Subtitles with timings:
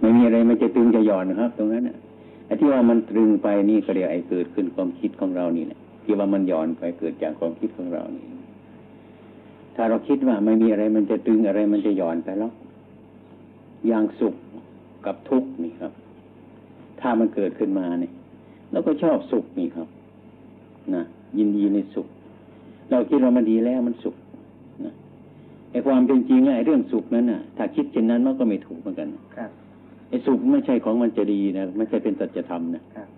[0.00, 1.96] ไม่มีอะไรมันจะตึงจะหย่อนนะครับ ตรงนั้นน่ะ
[2.46, 8.24] ไอ้ที่ว่ามันตรึงไปนี่ก็เรียกไอ้เกิดขึ้นความคิดของเรานี่แหละที่ว่ามันหย่อนไปเกิดจากความคิดของเรานี่
[9.76, 12.52] ถ้าเราคิดว่าไม่มีอะไรมันจะตึงอะไรมันจะหย่อนไปแล้ว
[13.86, 14.34] อย่างสุข
[15.06, 15.92] กับทุกข์นี่ครับ
[17.00, 18.12] ถ้ามันเกิดขึ้นมาเนี่ย
[18.72, 19.88] เราก็ชอบสุขนี่ครับ
[20.94, 21.02] นะ
[21.38, 22.06] ยินดีในสุข
[22.90, 24.16] เราคิดว่ามันดีแล้วมันสุข
[24.84, 24.92] นะ
[25.70, 29.50] ไอ้ความเป็นจริงไอ้เรื่องสุขนั้นน่ะ ถ้าคิดเช่นนั้นมันก็ไม่ถูกเหมือนกันครับ
[30.10, 33.08] ไอ้สุขไม่ใช่ของมันจะดีนะไม่ใช่เป็นสัจธรรมนะครับ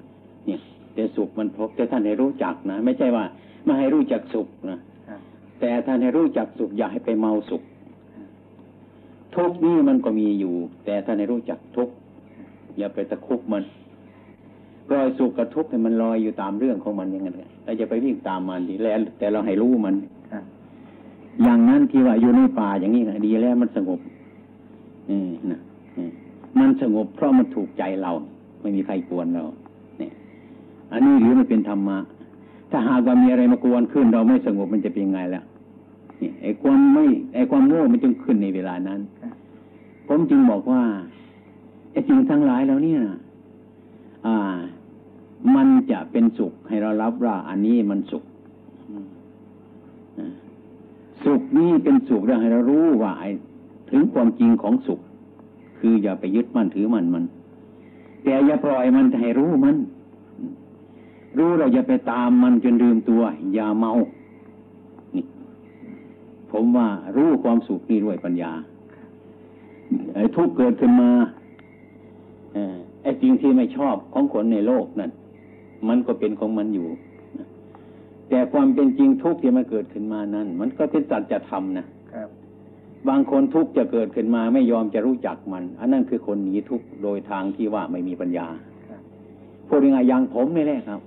[0.46, 0.60] เนี่ย
[0.94, 3.24] แต่สุขมันพบแต่ท่านให้รู้จักนะไม่ใช่ว่า
[3.64, 4.78] ไม่ให้รู้จักสุขนะ
[5.08, 5.20] ครับ
[5.60, 7.62] แต่ท่านให้รู้จักสุขอย่าให้ไปเมาสุข
[9.36, 11.94] ทุกข์นี่มันก็มีอยู่ แต่ท่านให้รู้จักทุกข์
[12.78, 13.62] อย่าไปตะคุบมัน
[14.92, 19.94] รอยสุขกับทุกข์ให้มันลอยอยู่ตามเรื่องของมันอย่างนั้นแหละเราจะไปวิ่งตามมันดีแล้ว แต่เราให้รู้มัน
[20.32, 20.44] ครับ
[21.42, 24.00] อย่างนั้นที่ว่าอยู่ในป่าอย่างนี้นะดีแล้วมันสงบ
[25.10, 25.60] อืมนะ
[25.96, 26.10] อืม
[26.58, 28.12] มันสงบเพราะมันถูกใจเรา
[28.60, 29.44] ไม่มีใครกวนเรา
[29.98, 30.12] เนี่ย
[30.92, 31.98] อันนี้หรือมันเป็นธรรมะ
[32.70, 35.42] ถ้าหากว่ามีอะไรมากวนขึ้น เราไม่สงบมันจะเป็นยังไงล่ะ
[36.18, 37.04] เนี่ยไอ้ความไม่
[37.34, 39.00] ไอ้ความโง่มันจึงขึ้นในเวลานั้น
[40.08, 40.82] ผมจึงบอกว่า
[41.92, 43.00] ไอ้สิ่งทั้งหลายแล้วเนี่ย
[44.26, 44.36] อ่า
[45.56, 48.24] มันจะเป็นสุขให้เรารับว่า อันนี้มันสุข
[51.24, 53.12] สุขนี้เป็นสุขเราให้เรารู้ว่า
[53.90, 55.00] ถึงความจริงของสุข
[55.82, 57.24] คืออย่าไปยึดมั่นถือมันมัน
[58.24, 59.76] แต่อย่าปล่อยมันให้รู้มัน
[61.38, 63.22] รู้เราอย่าไปตามมันจนลืมตัว
[63.54, 63.92] อย่าเมา
[65.16, 65.24] นี่
[66.50, 68.52] ผมว่ารู้ความสุขนี่ด้วยปัญญา
[70.14, 71.10] ไอ้ทุกเกิดขึ้นมา
[72.56, 72.58] อ
[73.02, 75.10] ไอ้สิ่งที่ไม่ชอบของคนในโลกนั่น
[75.88, 76.88] มันก็เป็นของมันอยู่
[78.28, 81.86] แต่ความเป็นจริงทุกข์ที่มันเกิดขึ้นมานั้น มันก็เป็นสัจธรรมนะ
[83.08, 88.46] บางคนทุกข์จะเกิดขึ้นมาไม่ยอมจะรู้จักมัน อันนั้นคือคนหนีทุกข์โดยทางที่ว่าไม่มีปัญญา
[89.68, 91.00] พูดยังไงอย่างผมนี่แหละครับ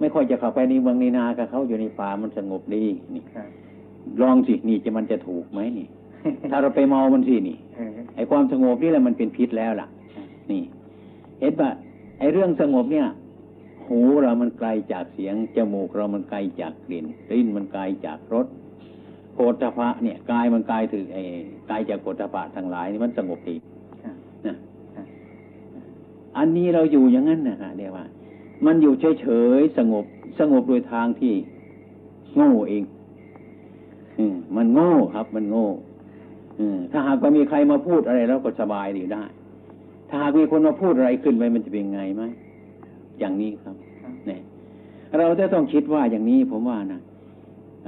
[0.00, 2.84] ไม่ค่อยจะเข้าไปในเมืองในนากับเขาอยู่ในป่ามันสงบดี
[3.14, 3.22] นี่
[4.22, 5.86] ลองสินี่จะมันจะถูกไหมนี่
[6.50, 7.56] ถ้าเราไปเมามันสินี่
[8.14, 9.88] ไอ้ความสงบนี่แหละมันเป็นพิษแล้วล่ะ
[10.50, 10.62] นี่
[11.40, 11.70] เห็นปะ
[12.18, 13.06] ไอ้เรื่องสงบเนี่ย
[13.86, 18.46] หูเรามันไกลจากเสียงจมูกเรามันไกลจากกลิ่นลิ้นมันไกลจากรส
[19.40, 21.22] โผฏฐพะเนี่ยกายมันไกลถึงไอ้
[21.68, 23.56] ไกลจากโผฏฐพะทั้งหลายนี่มันสงบดี
[24.04, 24.54] ครับนะ
[24.94, 25.06] ครับ
[26.36, 28.06] อันนี้เราอยู่อย่างนั้นนะฮะเรียกว่า
[28.66, 29.26] มันอยู่เฉ
[29.58, 30.04] ยๆสงบ
[30.40, 31.34] สงบโดยทางที่
[32.34, 32.82] โง่เอง
[34.18, 35.68] อืมมันโง่ครับ มันโง่
[36.60, 39.24] อืมถ้าหากว่ามีใครมาพูดอะไรเราก็สบายดีได้
[40.08, 42.22] ถ้าหากมีคนมาพูดอะไรขึ้นไปมันจะเป็นไงไหม
[43.20, 44.40] อย่างนี้ครับครับเนี่ย
[45.18, 47.00] เราจะต้องคิดว่าอย่างนี้ผมว่านะ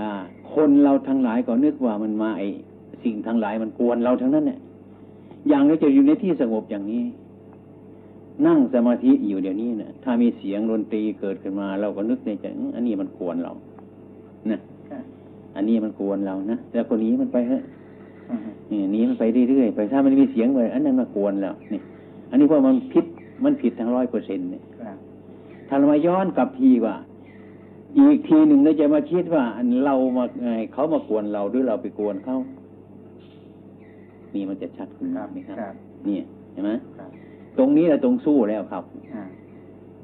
[0.01, 0.11] อ่า
[0.55, 2.43] คนเราทั้งหลายก็นึกว่ามันมาไอ
[3.05, 4.59] สิ่งทั้งหลายมันกวนเราทั้งนั้นเนี่ย
[5.49, 7.05] อย่างเราจะอยู่ในที่สงบอย่างนี้
[8.47, 13.53] นั่งสมาธิอยู่เดี๋ยวนี้เนี่ยถ้ามีเสียงดนตรีเกิดขึ้นมา เราก็นึกในใจอื้ออันนี้มันกวนเรา
[14.51, 14.59] นะ
[14.91, 15.03] ครับ
[15.57, 17.62] อันนี้มันกวนเรานะแล้วคนนี้มันไปเถอะ
[18.31, 21.81] อืมนี่หนีมันไปเรื่อยๆไปถ้ามันมีเสียงเลยอันนั้นมากวนแล้วนี่
[22.31, 23.05] อันนี้เพราะมันผิด
[23.45, 24.97] มันผิดทั้งร้อยเปอร์เซ็นต์เนี่ยครับ
[25.69, 26.95] ถ้าเรามาย้อนกลับทีว่า
[27.99, 32.37] อีกทีหนึ่งเราจะมาคิดว่าอันเรามาไงเขามากวนเราหรือเราไปกวนเขา
[34.35, 36.23] นี่มันจะชัดขึ้นครับไหมครับครับ เนี่ย
[36.53, 37.11] เห็นไหมครับ
[37.59, 39.25] ตรงนี้แหละตรงสู้แล้วครับอ่า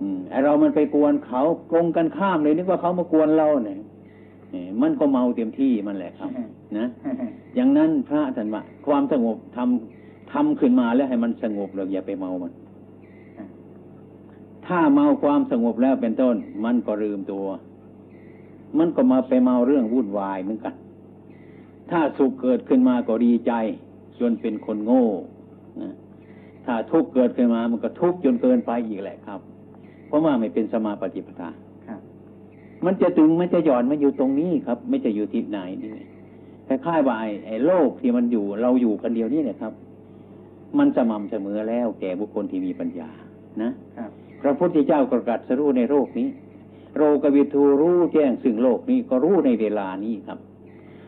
[0.01, 3.79] อืมไอเรามันไปกวนเขาตรงกันข้ามเลยนึกว่าเขามากวนเราเนี่ย
[4.51, 6.31] เอ่อมันก็เมาเต็มที่มันแหละครับ
[6.79, 6.87] นะ
[7.57, 12.53] อย่างนั้นพระท่านว่าความสงบทำทำขึ้นมาแล้วให้มันสงบเราอย่าไปเมามัน
[14.67, 17.47] ถ้าเมาความสงบแล้วเป็นต้น มันก็ลืมตัว
[18.79, 20.75] มันก็มาไปเมาเรื่องวุ่นวายเหมือนกัน
[21.91, 23.53] ถ้าสุขเกิดขึ้นมาก็ดีใจ
[24.21, 25.07] จนเป็นคนโง่
[25.83, 25.95] นะ
[26.65, 29.41] ถ้าทุกข์เกิดขึ้นมามันก็ทุกข์จนเกินไปอีกแหละครับ
[30.07, 31.51] เพราะว่าไม่เป็นสมาปฏิปทา
[31.89, 32.01] ครับ
[32.85, 35.91] มันจะตึงมันจะหย่อนมันอยู่ตรงนี้ครับ ไม่จะอยู่ที่ไหนนี่
[36.67, 39.73] คล้ายๆว่าไอ้ไอ้โลกที่มันอยู่เราอยู่กันเดียวนี่เนี่ยครับ
[40.79, 43.11] มันสม่ำเสมอแล้วแก่บุคคลที่มีปัญญา
[43.63, 44.11] นะครับ
[44.41, 46.29] พระพุทธเจ้าก็ตรัสรู้ในโลกนี้
[46.99, 50.39] โรกวิทูรู้แจ้งซึ่งโลกนี้ก็รู้ในเวลานี้ครับ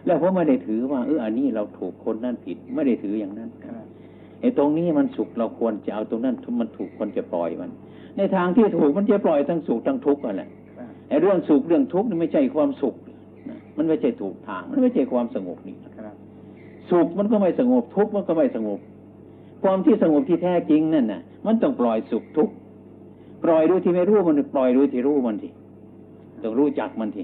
[0.07, 3.87] แล้วผมไม่ได้ถือว่าเอออันนี้เราถูกคนนั่นผิดไม่ได้ถืออย่างนั้นครับ
[4.41, 7.71] ไอ้ตรงนี้มันสุขเราควรจะเอาตรงนั้นมันถูกควรจะปล่อยมัน
[8.17, 10.45] ในทางที่ถูกมันจะปล่อยทั้งสุขทั้งทุกข์อะไร
[10.79, 12.95] ครับไอ้เรื่องสุขเรื่องทุกข์นี่ไม่ใช่ความสุข
[13.49, 16.17] นะมันไม่ใช่ถูกทาง มันไม่ใช่ความสงบนี่ครับ
[16.91, 18.79] สุขมันก็ไม่สงบทุกข์มันก็ไม่สงบ
[19.63, 22.55] ความที่สงบที่แท้จริงนั่นน่ะ มันต้องปล่อยสุขทุกข์
[23.45, 25.49] ปล่อยโดยที่ไม่รู้มันปล่อยโดยที่รู้มันที
[26.45, 27.23] ต้องรู้จักมันที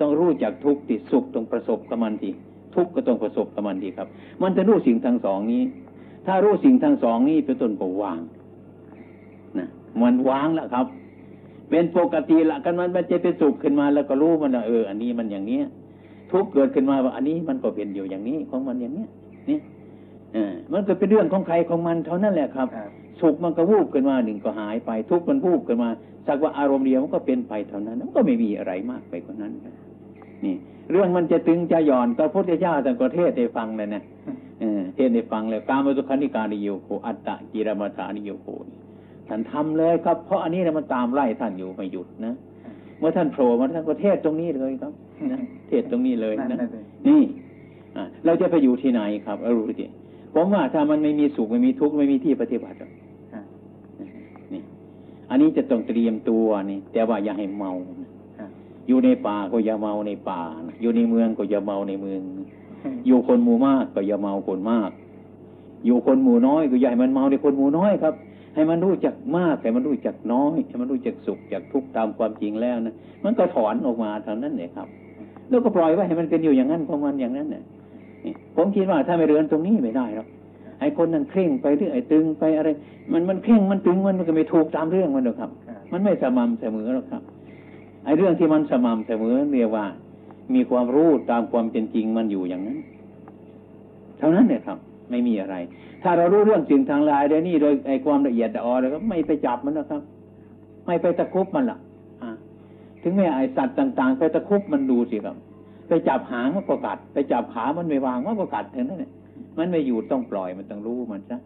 [0.00, 2.30] ต้องรู้จักทุกข์ที่สุขต้องประสบกับมันที
[2.74, 4.08] ทุกข์ก็ต้องประสบกับมันทีครับ
[4.42, 5.62] มันจะรู้สิ่งทั้งสองนี้
[6.26, 8.20] ถ้ารู้สิ่งทั้งสองนี้เป็นต้นก็วาง
[9.58, 9.68] นะ
[10.02, 10.86] มันวางแล้วครับ
[11.70, 15.64] เป็นปกติละกันมันมันจะเป็นสุขขึ้นมาแล้วก็รู้มันว่าเออ อันนี้มันอย่างเนี้ย
[16.32, 19.08] ทุกข์เกิดขึ้นมาว่าอันนี้มันก็เป็นอยู่อย่างนี้ของมันอย่างเนี้ย
[19.48, 19.58] นี่
[20.34, 22.90] เออมันก็เป็นเรื่องของใครของมันเท่านั้นแหละครับครับ
[23.20, 25.90] สุขมันก็วูบขึ้นมาหนึ่งก็หายไป ทุกข์มันวูบขึ้นมา
[26.26, 29.74] สักว่าอารมณ์เดียวมันก็เป็นไปเท่านั้นมันก็ไม่มีอะไรมากไปกว่านั้นครับ
[30.44, 30.56] นี่
[30.92, 34.02] เรื่องมันจะตึงจะหย่อนก็พุทธเจ้าแต่ก็เทศให้ฟังเลยนะ
[34.60, 38.78] เออเทศให้ฟังเลยการมตุคันิการนิโยโคอัตตะกิรมาฐานิโยโคนี่
[39.28, 42.34] ท่านทำเลยครับ เพราะอันนี้นะมันตามไล่ท่านอยู่ไม่หยุดนะ
[42.98, 44.92] เมื่อท่านโผล่มาท่านก็เทศตรงนี้เลยครับ
[45.32, 47.22] นะเทศตรงนี้เลยนั่นนะนั่นเลยนี่
[47.96, 49.86] อะเราจะไปอยู่ที่ไหนครับเอารู้ดิ
[50.34, 52.95] ผมว่าถ้ามันไม่มีสุขไม่มีทุกข์ไม่มีที่ปฏิบัติหรอกครับนี่
[55.30, 58.50] อันนี้จะต้องเตรียมตัวนี่แต่ว่าอย่าให้เมานะครับ
[58.88, 62.20] อยู่ในป่าก็อย่าเมาในป่านะอยู่ในเมืองก็อย่าเมาในเมือง
[63.06, 64.90] อยู่คนหมู่มากก็อย่าเมาคนมาก
[65.86, 68.14] อยู่คนหมู่น้อยก็อย่าให้มันเมาในคนหมู่น้อยครับ
[68.54, 72.94] ให้มันรู้จักมากให้มันรู้จักน้อยให้มันรู้จักสุขจากทุกข์ตามความจริงแล้วนะ
[73.24, 74.88] มันก็ถอนออกมาเท่านั้นเลยครับ
[75.48, 77.62] แล้วก็ปล่อยไว้ให้มันเป็นอยู่อย่างนั้นของมันอย่างนั้นเนี่ย
[78.24, 80.26] นี่ผมคิดว่าถ้าไม่เรือนตรงนี้ไม่ได้หรอก
[80.80, 82.68] ไอ้คนนั้นเคร่งไปเรื่อยตึงไปอะไร
[83.12, 87.22] มันมันเคร่งมันตึงมันก็ไม่ถูกตามเรื่องมันหรอกครับครับ มันไม่สม่ำเสมอหรอกครับ
[88.04, 89.86] ไอ้เรื่องที่มันสม่ำเสมอเรียกว่า
[90.54, 92.78] มีความรู้ตามความเป็นจริงมันอยู่อย่างนั้น
[94.18, 94.78] เท่านั้นเนี่ยครับ
[95.10, 95.56] ไม่มีอะไร
[96.02, 100.02] ถ้าเรารู้เรื่องสิ่งทางลายเดี๋ยวนี้โดยไอ้ความละเอียดอ่อนแล้วก็ไม่ไปจับมันนะครับ
[100.86, 101.78] ไม่ไปตะครุบมันละ
[102.22, 102.30] อ่า
[103.02, 105.36] ถึงแม้ไอสัตว์ต่าง ๆ ไปตะครุบมันดูสิครับ
[105.88, 109.10] ไปจับหางมันก็กัด ไปจับขามันไม่วางมันก็กัดถึงนั้นเนี่ย
[109.58, 111.38] มันไม่อยู่ต้องปล่อยมันต้องรู้มันซะ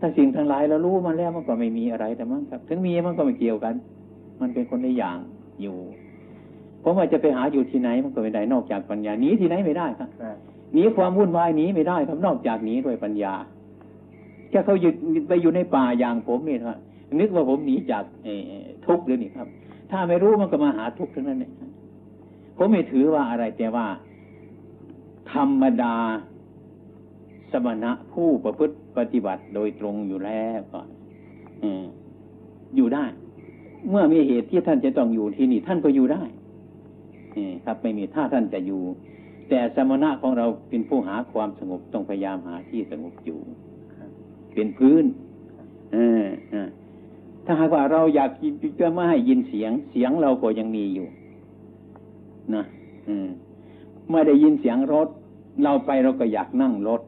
[0.00, 3.74] ถ้าสิ่งทั้งหลายเรารู้มันแล้วมันก็ไม่มีอะไรแต่มั้งครับ ถึงมีมันก็ไม่เกี่ยวกัน
[4.40, 5.18] มันเป็นคนในอย่าง
[5.62, 5.76] อยู่
[6.82, 10.36] ผมว่าจะไปหาอยู่ที่ไหนมันก็ไม่ได้นอกจากปัญญาหนีที่ไหนไม่ได้ครับครับ
[10.74, 13.34] หนีความวุ่นวายหนีไม่ได้ครับนอกจากหนีด้วยปัญญา
[14.50, 14.94] แค่เขาหยุด
[15.28, 16.78] ไปอยู่ในป่าอย่างผมนี่ครับ
[17.20, 18.52] นึกว่าผมหนีจากเอ่อ
[18.86, 19.48] ทุกข์เลยนี่ครับ
[19.90, 21.52] ถ้าไม่รู้มันก็มาหาทุกข์ทั้งนั้นเนี่ย
[22.56, 23.86] ผมไม่ถือว่าอะไรแต่ว่า
[25.32, 25.94] ธรรมดา
[27.52, 30.88] สมณะผู้ประพฤติปฏิบัติโดยตรงอยู่แล้วก่อน
[32.76, 33.04] อยู่ได้
[33.90, 36.22] เมื่อมีเหตุที่ท่านจะต้องอยู่ที่นี่ ท่านก็อยู่ได้
[37.64, 38.82] ครับไม่มีถ้าท่านจะอยู่
[39.48, 43.38] แต่สมณะของเราเป็นผู้หาความสงบต้องพยายามหาที่สงบอยู่
[44.54, 45.04] เป็นพื้น
[47.44, 48.30] ถ้าหากว่าเราอยาก
[48.80, 51.06] จะไม่ให้ยินเสียง เสียงเราก็ยังมีอยู่
[52.54, 52.64] นะ
[54.10, 55.08] ไม่ได้ยินเสียงรถ
[55.62, 57.02] เราไปเราก็อยากนั่งรถ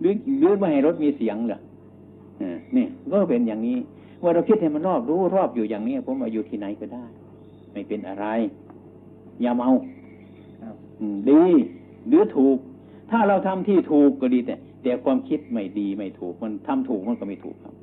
[0.00, 1.60] หรือหรือไม่ให้รถมีเสียงเหรอ
[2.38, 3.78] เออนี่ก็เป็นอย่างนี้
[4.22, 7.04] ว่าเราคิดให้มันรอบรู้รอบอยู่อย่างนี้ผมว่าอยู่ที่ไหนก็ได้
[7.72, 8.26] ไม่เป็นอะไร
[9.42, 9.70] อย่าเมา
[10.62, 11.42] ครับอืมดี
[12.08, 12.56] หรือถูก
[13.10, 17.74] ถ้าเราทำที่ถูกก็ดีแต่ แต่ความคิดไม่ดีไม่ถูก มันทำถูกมันก็ไม่ถูกครับ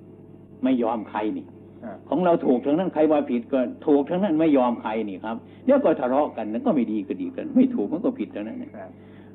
[0.64, 1.46] ไม่ยอมใครนี่
[1.84, 5.36] ครับของเราถูกทั้งนั้นใครว่าผิดก็ถูกทั้งนั้นไม่ยอมใครนี่ครับ
[5.66, 8.90] เดี๋ยวก็ทะเลาะกันนั่นก็ไม่ดีก็ดีกัน ไม่ถูกมันก็ผิดทั้งนั้นนะครับ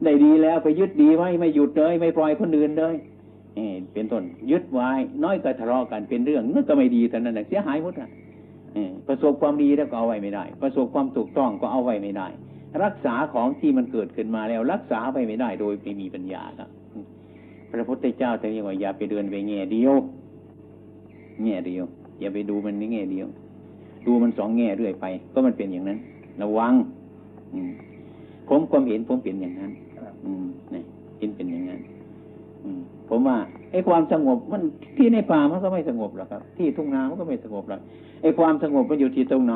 [0.04, 2.94] ได้ดีแล้วไปยึดดีไว้ไม่หยุดเลย ไม่ปล่อยคนอื่นเลย
[3.56, 4.90] เออเป็นต้นยึดไว้
[5.24, 8.08] น้อยก็ทะเลาะกันเป็นเรื่องนั่นก็ไม่ดีแต่นั้นนะเสียหายหมดอะ
[9.08, 12.28] ประสบความดีแล้วก็เอาไว้ไม่ได้ ประสบความถูกต้องก็เอาไว้ไม่ได้
[12.84, 16.68] รักษาของที่มันเกิดขึ้นมาแล้ว รักษาไว้ไม่ได้โดยไม่มีปัญญาครับ
[17.70, 19.94] พระพุทธเจ้าแต่ยังว่าอย่าไปเดินไปแง่เดียว
[21.44, 21.84] แง่เดียว
[22.20, 23.26] อย่าไปดูมันในแง่เดียว
[24.06, 25.98] ดูมันสองแง่เรื่อยไป ก็มันเป็นอย่างนั้น
[26.42, 26.72] ระวัง
[27.54, 27.60] อื
[28.48, 29.70] ผมความเห็นผมเป็นอย่างนั้น
[30.24, 30.82] อืมนี่
[31.18, 31.80] เห็นเป็นอย่างนั้น
[32.64, 33.36] อืมผมว่า
[33.70, 34.62] ไอ้ความสงบมัน
[34.96, 37.80] ที่ในป่ามันก็ไม่สงบหรอกครับ ที่ทุ่งนามันก็ไม่สงบหรอก
[38.22, 39.54] ไอ้ความสงบมันอยู่ที่ตรงไหน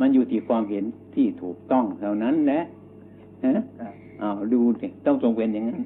[0.00, 0.84] มันอยู่ที่ความเห็น
[1.14, 2.62] ที่ถูกต้องเท่านั้นแหละ
[3.44, 5.80] ฮะครับอ้าวดูสิต้องทรงเป็นอย่างนั้น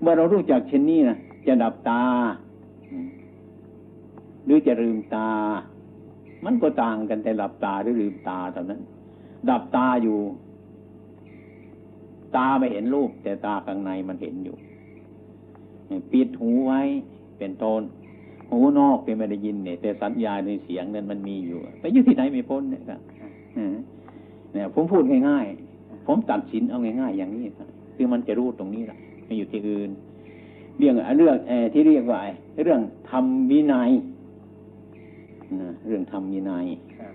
[0.00, 1.16] เมื่อเรารู้จักเช่นนี้นะ
[1.46, 2.02] จะดับตา
[2.90, 3.08] อืม
[4.44, 5.28] หรือจะลืมตา
[6.44, 8.80] มันก็ต่างกันแต่หลับตาหรือลืมตาเท่านั้น
[9.50, 10.18] ดับตาอยู่
[12.36, 14.56] ตาไม่เห็นรูป แต่ตาข้างในมันเห็นอยู่
[16.12, 16.80] ปิดหูไว้
[17.38, 17.82] เป็นต้น
[18.50, 23.00] หูนอกเป็นไม่ได้ยินเนี่ย แต่สัญญาในเสียงนั้นมันมีอยู่ไปอยู่ที่ไหนไม่พ้นเนี่ยครับ
[23.56, 23.74] อืม
[24.52, 29.90] เนี่ย ผมพูดง่ายๆผมตัดสินเอาง่ายๆ อย่างนี้ครับคือมันจะรู้ตรงนี้แหละไม่อยู่ที่อื่น
[30.78, 33.90] เรื่องเรื่องเออที่เรียกว่าไอ้เรื่องทำวินัย
[35.60, 36.66] นะเรื่องทำวินัย
[37.00, 37.14] ครับ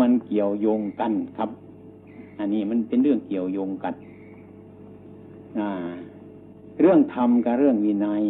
[0.00, 1.50] มันเกี่ยวโยงกันครับ
[2.38, 4.09] อันนี้มันเป็นเรื่องเกี่ยวโยงกันอ่า
[6.80, 8.22] เรื่องธรรมกับเรื่องวินัย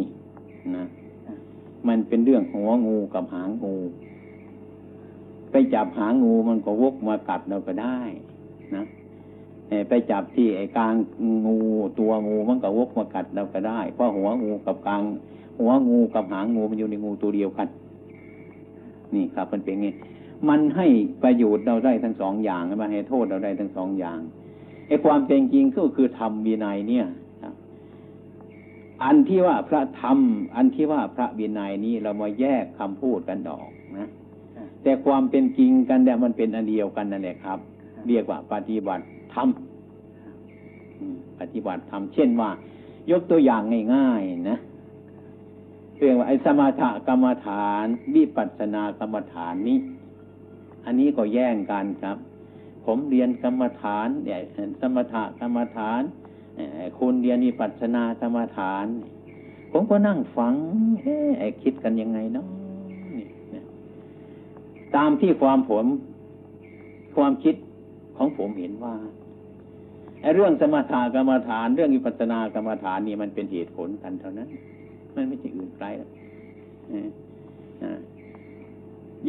[0.77, 0.85] นะ
[1.89, 3.77] มันเป็นเรื่องหัวงูกับหางงู
[5.51, 7.99] ไปจับหางงูมันก็วกมากัดเราก็ได้
[8.77, 8.85] นะ
[9.69, 10.95] เอ่อไปจับที่ไอ้กลาง
[11.47, 11.59] งู
[11.99, 15.03] ตัวงูมันก็วกมากัดเราก็ได้เพราะหัวงูกับกลาง
[15.61, 17.69] หัวงูกับหางงูมันอยู่ในงูตัวเดียวกัน
[19.15, 19.87] นี่ครับมันเป็นไง
[20.49, 20.87] มันให้
[21.23, 24.21] ประโยชน์เราได้ทั้งสองอย่างมันให้โทษเราได้ทั้งสองอย่าง
[24.91, 27.07] ไอ้ความเป็นจริงก็คือธรรมวินัยเนี่ย
[29.05, 30.19] อันที่ว่าพระธรรม
[30.57, 33.69] อันที่ว่าพระวินัยนี้เรามาแยกคำพูดกันดอก
[33.99, 34.09] นะ
[34.83, 37.59] แต่ความเป็นจริงกันเนี่มันเป็นอันเดียวกันนั่นแหละครับ
[38.09, 39.05] เรียกว่าปฏิบัติ
[39.35, 39.49] ธรรม
[40.99, 42.51] อืมปฏิบัติธรรมเช่นว่า
[43.11, 43.63] ยกตัวอย่าง
[43.95, 44.59] ง่ายๆนะ
[45.97, 49.79] เรื่องว่าไอ้สมถกรรมฐานวิปัสสนากรรมฐานนี้
[50.85, 52.17] อันนี้ก็แย่งกันครับ
[52.85, 54.41] ผมเรียนกรรมฐานเนี่ย
[54.81, 56.03] สมถะกรรมฐาน
[56.99, 58.87] คุณเรียนวิปัสนากรรมฐาน
[59.73, 60.55] ผมก็นั่งฟัง
[61.03, 62.47] เอ๊ะไอ้คิดกันยังไงเนาะ
[63.15, 63.25] นี่
[64.97, 65.87] ตามที่ความผม
[67.17, 67.55] ความคิด
[68.17, 68.95] ของผมเห็นว่า
[70.21, 74.49] ไอ้เรื่องสมถกรรมฐาน เรื่องวิปัสสนากรรมฐานนี่มันเป็นเหตุผลกันเท่านั้น
[75.15, 76.11] มันไม่ใช่อื่นไกลหรอก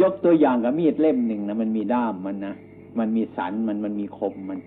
[0.02, 2.54] ยกตัวอย่างกับมีดเล่มหนึ่งนะมันมีด้ามมันนะ
[3.00, 4.60] มันมีสันมันมันมีคมมัน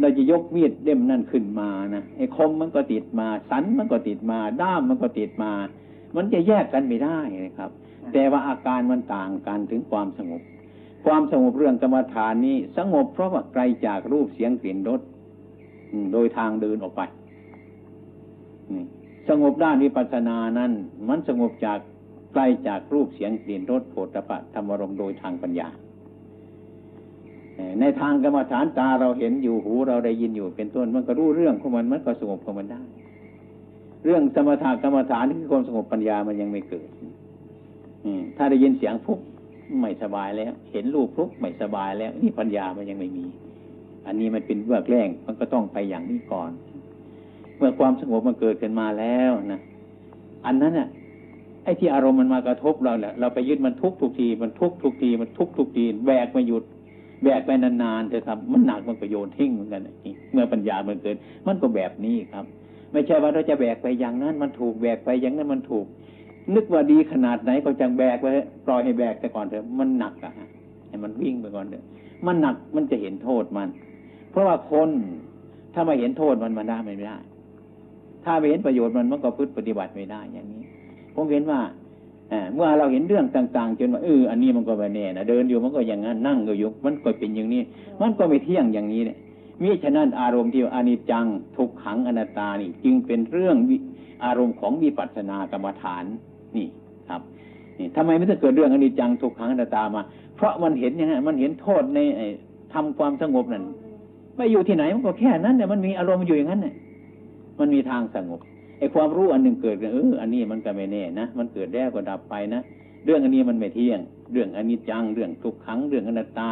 [0.00, 5.52] เราจะยกมีดเล่มนั่นขึ้นมานะไอ้คมมันก็ติดมา สันมันก็ติดมา ด้ามมันก็ติดมา
[6.16, 7.70] มันจะแยกกันไม่ได้นะครับ
[8.12, 10.42] แต่ว่าอาการมันต่างกันถึงความสงบ
[11.04, 15.00] ความสงบเรื่องกรรมฐานนี้ สงบเพราะว่าไกลจากรูปเสียงกลิ่นรส
[15.92, 17.02] อืมโดยทางเดินออกไป
[18.72, 18.84] นี่
[19.28, 20.72] สงบด้านวิปัสสนานั้น
[21.08, 21.78] มันสงบจาก
[22.32, 25.83] ไกลจากรูปเสียงกลิ่นรสโผฏฐัพพะธรรมารมณ์โดยทางปัญญาเอ่อ
[27.80, 32.82] ในทางกรรมฐานตาเราเห็นอยู่หูเราได้ยินอยู่เป็นต้นมันก็รู้เรื่องของมันมันก็สงบของมันได้
[34.04, 36.88] เรื่องสมถะกรรมฐานคือความสงบปัญญามันยังไม่เกิด
[38.36, 39.18] ถ้าได้ยินเสียงปุ๊บ
[39.80, 43.24] ไม่สบายแล้ว เห็นรูปปุ๊บไม่สบายแล้ว นี่ปัญญามันยังไม่มี
[44.06, 46.50] อันนี้มันเป็นเบื้องแรกมันก็ต้องไปอย่างนี้ก่อน
[47.56, 49.60] เมื่อความสงบมันเกิดขึ้นมาแล้วนะ
[50.46, 50.88] อันนั้นน่ะ
[51.64, 56.64] ไอ้ที่อารมณ์มันมากระทบเราแหละเราไปยึดมันทุกทุกทีมันทุกทุกทีมันทุกทุกทีแบกไม่หยุด
[57.24, 59.82] แบกไปนานๆเถอะครับ มันหนักมันก็โยนทิ้งเหมือนกัน
[60.32, 61.16] เมื่อปัญญามันเกิด
[61.46, 62.44] มันก็แบบนี้ครับ
[62.92, 65.86] ไม่ใช่ว่าเราจะแบกไปอย่างนั้น มันถูกแบกไปอย่างนั้นมันถูก
[66.54, 68.32] นึกว่าดีขนาดไหนก็จังแบกไว้
[68.66, 70.48] ปล่อยให้แบกแต่ก่อนเถอะมันหนักอะฮะ
[70.88, 71.84] ให้มันวิ่งไปก่อนเถอะ
[72.26, 73.68] มันหนักมันจะเห็นโทษมัน
[74.30, 74.90] เพราะว่าคน
[75.74, 77.16] ถ้าไม่เห็นโทษมันมันได้ไม่ได้
[78.24, 80.62] ถ้าไม่เห็นประโยชน์มันมันก็พึ่ปฏิบัติไม่ได้อย่างนี้
[81.14, 81.60] ผมเห็นว่า
[82.54, 87.62] เมื่อเราเห็นเรื่องต่าง ๆ จนว่าเอออันนี้มันก็ไม่แน่นะเดินอยู่มันก็อย่างนั้นนั่งก็อยู่มันก็เป็นอย่างนี้
[88.00, 89.16] มันก็ไม่เที่ยงอย่างนี้เนี่ย
[89.62, 91.26] มิฉะนั้นอารมณ์ที่อานิจจัง
[91.56, 93.56] ทุกขังอนัตตานี่ จึงเป็นเรื่อง
[94.24, 96.04] อารมณ์ของวิปัสสนากรรมฐาน
[96.56, 96.66] นี่
[97.08, 97.20] ครับ
[97.78, 100.02] นี่ทำไมไม่ต้องเกิดเรื่องอนิจจังทุกขังอนัตตามา
[100.36, 102.26] เพราะมันเห็นอย่างนั้นมันเห็นโทษในไอ้
[102.74, 103.64] ทำความสงบนั่น
[104.36, 106.74] ไม่อยู่ที่ไหนมันก็แค่นั้นเนี่ยมันมีอารมณ์อยู่อย่างนั้นเนี่ย
[107.58, 108.40] มันมีทางสงบ
[108.78, 112.60] ไอ้ความรู้อันหนึ่งเกิดเอออันนี้มันก็ไม่แน่นะมันเกิดแล้วก็ดับไปนะ
[113.04, 114.00] เรื่องอันนี้มันไม่เที่ยง
[114.32, 116.48] เรื่องอันิจจังเรื่องทุกขังเรื่องอนัตตา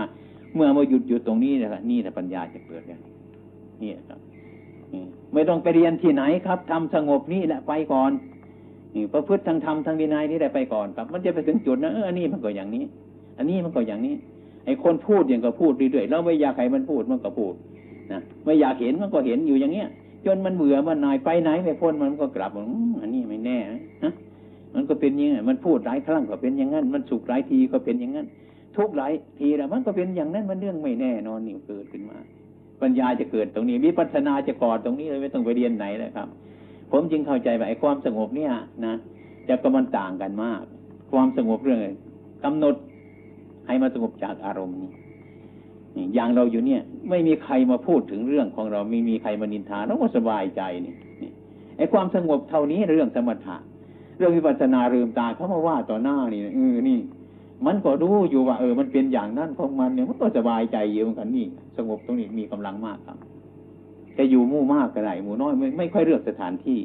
[0.55, 2.99] เมื่อมาหยุดอยู่ตรงนี้นะครับนี่แหละปัญญาจะเกิดกัน
[3.83, 4.19] นี่ครับ
[5.33, 8.11] ไม่ต้องไปเรียนที่ไหนครับทำสงบนี่แหละไปก่อน
[8.95, 12.85] นี่ประพฤติทางธรรมทางวินัยนี่ได้ไปก่อนครับ มันจะไปถึงจุดนะเอออันนี้มันก็อย่างนี้
[13.38, 14.14] อันนี้มันก็อย่างนี้
[14.67, 17.55] ไอ้คนพูดอย่างก็พูดเรื่อยๆแล้วไม่อยากให้มันพูดมันก็พูด
[18.12, 19.88] นะไม่อยากเห็นมันก็เห็นอยู่อย่างเงี้ย
[20.26, 22.50] จนมันเบื่อมันหน่ายไปไหนไม่พ้นมันก็กลับ
[23.00, 23.59] อันนี้ไม่แน่
[24.05, 24.12] นะ
[24.75, 28.26] มันก็เป็นอย่างนี้มันพูดหลายครั้งก็เป็นอย่างนั้น มันสุขหลายทีก็เป็นอย่างนั้น
[28.76, 32.19] ทุกหลายทีแล้วมันก็เป็นอย่างนั้นมันเรื่องไม่แน่นอนนี่เกิดขึ้นมา
[32.83, 36.29] ปัญญาจะเกิดตรงนี้วิปัสสนาจะก่อตรงนี้เลยไม่ต้องไปเรียนไหนเลยครับ
[36.91, 38.52] ผมจึงเข้าใจว่าไอ้ความสงบเนี่ย
[38.87, 38.95] นะ
[39.49, 40.62] จะก็มันต่างกันมาก
[41.12, 41.81] ความสงบเรื่อง
[42.45, 42.75] กำหนด
[43.67, 44.91] ให้มาสงบจากอารมณ์นี้
[46.14, 50.94] อย่างเราอยู่เนี่ย ไม่มีใครมาพูดถึงเรื่องของเราไม่มีใครมานินทาเราก็สบายใจนี่
[51.76, 53.56] ไอ้ความสงบเท่านี้เรื่องสมถะ
[54.18, 56.99] เรื่องวิปัสสนาเรื่มตาเขามาว่าต่อหน้านี่เออนี่
[57.66, 61.46] มันก็รู้อยู่ว่า เออ มันเป็นอย่างนั้นของมันเนี่ยมันก็สบายใจอยู่เหมือนกันนี่
[61.76, 63.16] สงบตรงนี้มีกำลังมากครับ
[64.18, 66.78] จะอยู่มู่มากก็ได้หมู่น้อยไม่ไม่ค่อยเลือกสถานที่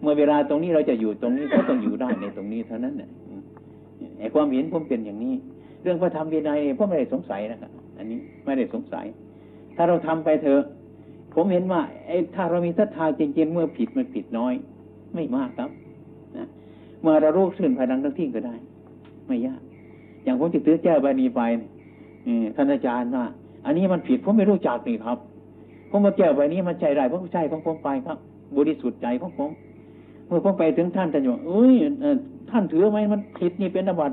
[0.00, 3.10] เมื่อเวลาตรงนี้เราจะอยู่ตรงนี้ก็ต้องอยู่ได้ในตรงนี้เท่านั้นเนี่ย
[4.18, 5.34] ไอ้ความเห็นผมเป็นอย่างนี้
[5.82, 9.06] เรื่องพระธรรมวินัยผมไม่ได้สงสัยนะครับ อันนี้ไม่ได้สงสัย
[9.76, 10.62] ถ้าเราทำไปเถอะ
[11.34, 14.54] ผมเห็นว่าไอ้ถ้าเรามีศรัทธาจริงๆเมื่อผิดมันผิดน้อย
[15.14, 15.70] ไม่มากครับ
[16.36, 16.46] นะ
[17.02, 18.54] เมื่อเรารู้สื่นภายหลังทั้งที่ก็ได้
[19.26, 19.60] ไม่ยาก
[20.24, 21.40] อย่างผมจะตื้อแก้ใบนี้ไป
[22.56, 23.24] ท่านอาจารย์ว่า
[23.66, 25.18] อันนี้มันผิดผมไม่รู้จักนี่ครับ
[25.90, 28.18] ผมมาแก้ใบนี้มันใจได้ผมใจของผมไปครับ
[28.56, 29.50] บริสุทธิ์ใจของผม
[30.26, 31.74] เมื่อผมไปถึงท่านท่านบอกเอ้ย
[32.50, 34.12] ท่านถือไหมมันผิดนี่เป็นอบัต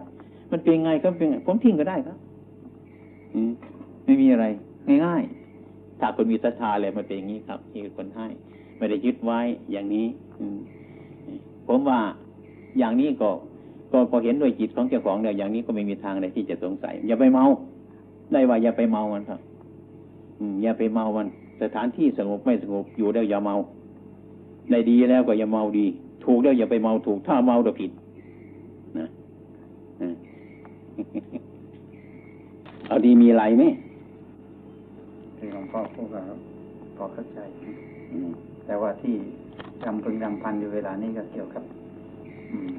[0.52, 2.18] มันเป็นไงก็เป็นไงผมทิ้งก็ได้ครับ
[3.34, 3.42] อื
[4.08, 4.46] ไม่มีอะไร
[5.06, 8.28] ง่ายๆถ้าคนมีศรัทธาเลยมันเป็นอย่างนี้ครับที่คนให้
[8.78, 9.40] ไม่ได้ยึดไว้
[9.72, 10.08] อย่างนี้
[10.40, 10.46] อื
[11.68, 12.00] ผมว่า
[12.80, 13.30] อย่างนี้ก็
[13.92, 17.46] ก็ก็เห็นด้วยจิตของเจ้าของเนี่ยอย่างนี้ก็ไม่มีทางใดที่จะสงสัย อย่าไปเมา
[18.34, 19.40] ได้ว่าอย่าไปเมามันครับ
[20.40, 21.28] อืม อย่าไปเมามัน
[21.62, 23.56] สถานที่สงบไม่สงบอยู่แล้วอย่าเมา
[24.72, 25.86] ได้ดีแล้วก็อย่าเมาดี
[26.26, 27.92] ถูกแล้วอย่าไปเมาถูก ถ้าเมาเราผิด
[29.00, 29.08] นะ
[30.02, 30.16] อ่า
[32.88, 33.64] เอาดีมีไรไหม
[35.38, 36.22] ที่หลวงพ่อพูดก็
[36.98, 37.40] พอเข้าใจ
[38.12, 38.30] อืม
[38.66, 39.16] แต่ว่าที่
[39.86, 41.64] รำพึงรำพันอยู่เวลานี้ก็เกี่ยวกับ
[42.52, 42.76] อืม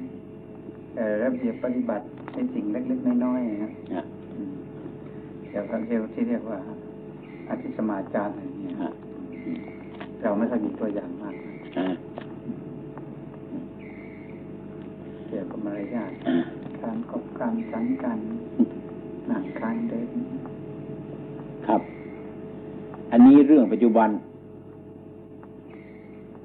[0.95, 4.03] เอ่อระเบียบปฏิบัติในสิ่งเล็กๆน้อยๆนะอะ
[4.35, 4.55] อืม
[5.49, 6.59] เกี่ยวกับเรื่องที่เรียกว่า
[7.49, 8.91] อธิสมาจารอะไรเนี่ยอะ
[10.21, 11.95] เราไม่ค่อยมีตัวอย่างมากนะอ่า
[15.27, 16.37] เกี่ยวกับมารยาทอ่า
[16.83, 18.19] การกบการสันกัน
[19.27, 20.09] หนังการเดิน
[21.67, 21.81] ครับ
[23.11, 24.09] อันนี้เรื่องปัจจุบัน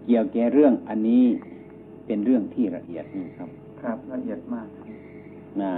[0.06, 1.22] เกี่ยวแก่เรื่องอันนี้
[2.06, 3.48] เป็นเรื่องที่ละเอียดนี่ครับ
[3.82, 4.68] ครับละเอียดมาก
[5.60, 5.72] นะ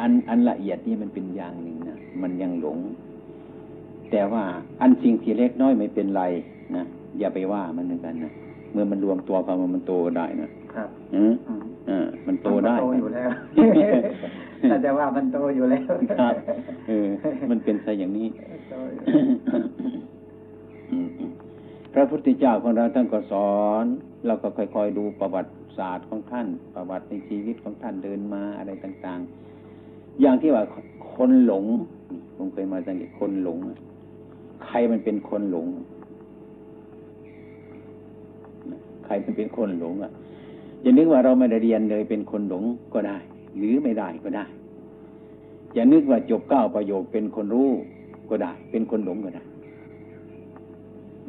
[0.00, 2.78] อันอันละเอียดนี่มันเป็นอย่างหนึ่งนะมันยังหลง
[4.10, 4.44] แต่ว่า
[4.80, 6.22] อันสิ่งที่เล็กน้อยไม่เป็นไร
[6.76, 6.84] นะ
[7.18, 8.32] อย่าไปว่ามันเหมือนกันนะ
[8.72, 13.30] เมื่อมันรวมตัวกันมันโตได้นะครับอืมอืมอ่ามันโตได้มันโตอยู่แล้ว
[14.70, 16.34] ถ้าจะว่ามันโตอยู่แล้วครับ
[16.88, 17.08] เออ
[17.50, 18.28] มันเป็นซะอย่างนี้
[18.70, 19.02] โตอยู่
[21.92, 23.84] พระพุทธเจ้าของเราท่านก็สอน
[24.26, 29.20] เราก็ค่อยๆดูประวัติศาสตร์ของท่าน ประวัติในชีวิตของท่านเดินมาอะไรต่าง
[29.70, 30.64] ๆ อย่างที่ว่า
[31.14, 31.64] คนหลง
[32.36, 33.58] ผมเคยมาสังเกตคนหลง
[34.66, 35.66] ใครมันเป็นคนหลง
[39.04, 40.12] ใครมันเป็นคนหลงอะ
[40.82, 42.62] อย่านึกว่าเราไม่ได้เรียนเลยเป็นคนหลง
[42.94, 43.18] ก็ได้
[43.56, 44.44] หรือไม่ได้ก็ได้
[45.74, 47.70] อย่านึกว่าจบเก้าประโยคเป็นคนรู้
[48.30, 49.42] ก็ได้ เป็นคนหลงก็ได้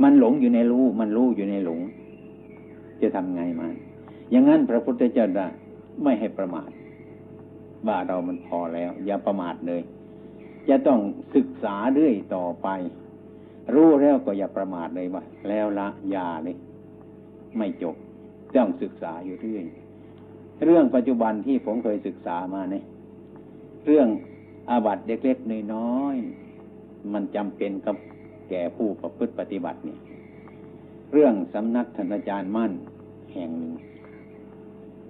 [0.03, 1.79] มันหลงอยู่ในรู้ มันรู้อยู่ในหลง
[3.01, 3.74] จะทำไงมัน
[4.32, 5.48] อย่างนั้นพระพุทธเจ้าได้
[6.03, 6.70] ไม่ให้ประมาท
[7.88, 9.82] ว่าเรามันพอแล้ว อย่าประมาทเลย
[10.70, 11.00] จะต้อง
[11.35, 12.68] ศึกษาเรื่อยต่อไป
[13.74, 16.57] รู้แล้วก็อย่าประมาทเลยว่าแล้วละยาเลย
[17.57, 17.96] ไม่จบ
[18.55, 19.66] ต้องศึกษาอยู่เรื่อย
[20.63, 22.83] เรื่องปัจจุบันที่ผมเคยศึกษามาเนี่ย
[23.85, 24.07] เรื่อง
[24.70, 27.96] อาบัติเล็กๆน้อยๆมันจำเป็นกับ
[28.50, 30.00] แก่ผู้ประพฤติปฏิบัติเนี่ย
[31.13, 32.72] เรื่องสำนักท่านอาจารย์มั่น
[33.33, 33.74] แห่งหนึ่ง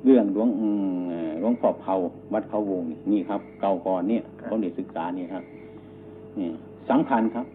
[0.05, 1.93] เรื่องหลวงอืมเอ่อหลวงพ่อเผา
[2.34, 5.43] วัดเขาวงนี่นี่ครับ เก่าก่อนเนี่ยเขาได้ศึกษานี่ครับ
[6.39, 6.49] นี่
[6.89, 7.45] สำคัญครับ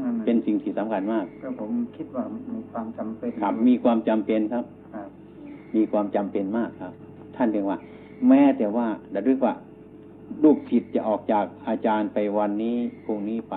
[0.00, 2.24] นั่นน่ะเป็นสิ่งที่สำคัญมากก็ผมคิดว่า
[2.54, 5.08] มีความจำเป็นครับ มีความจำเป็นครับครับ
[5.76, 6.92] มีความจำเป็นมากครับ
[7.42, 7.78] ท่านเรียกว่า
[8.28, 9.54] แม้แต่ว่าระลึกว่า
[10.44, 13.56] ลูกศิษย์จะออกจากอาจารย์ไปวันนี้พรุ่งนี้ไป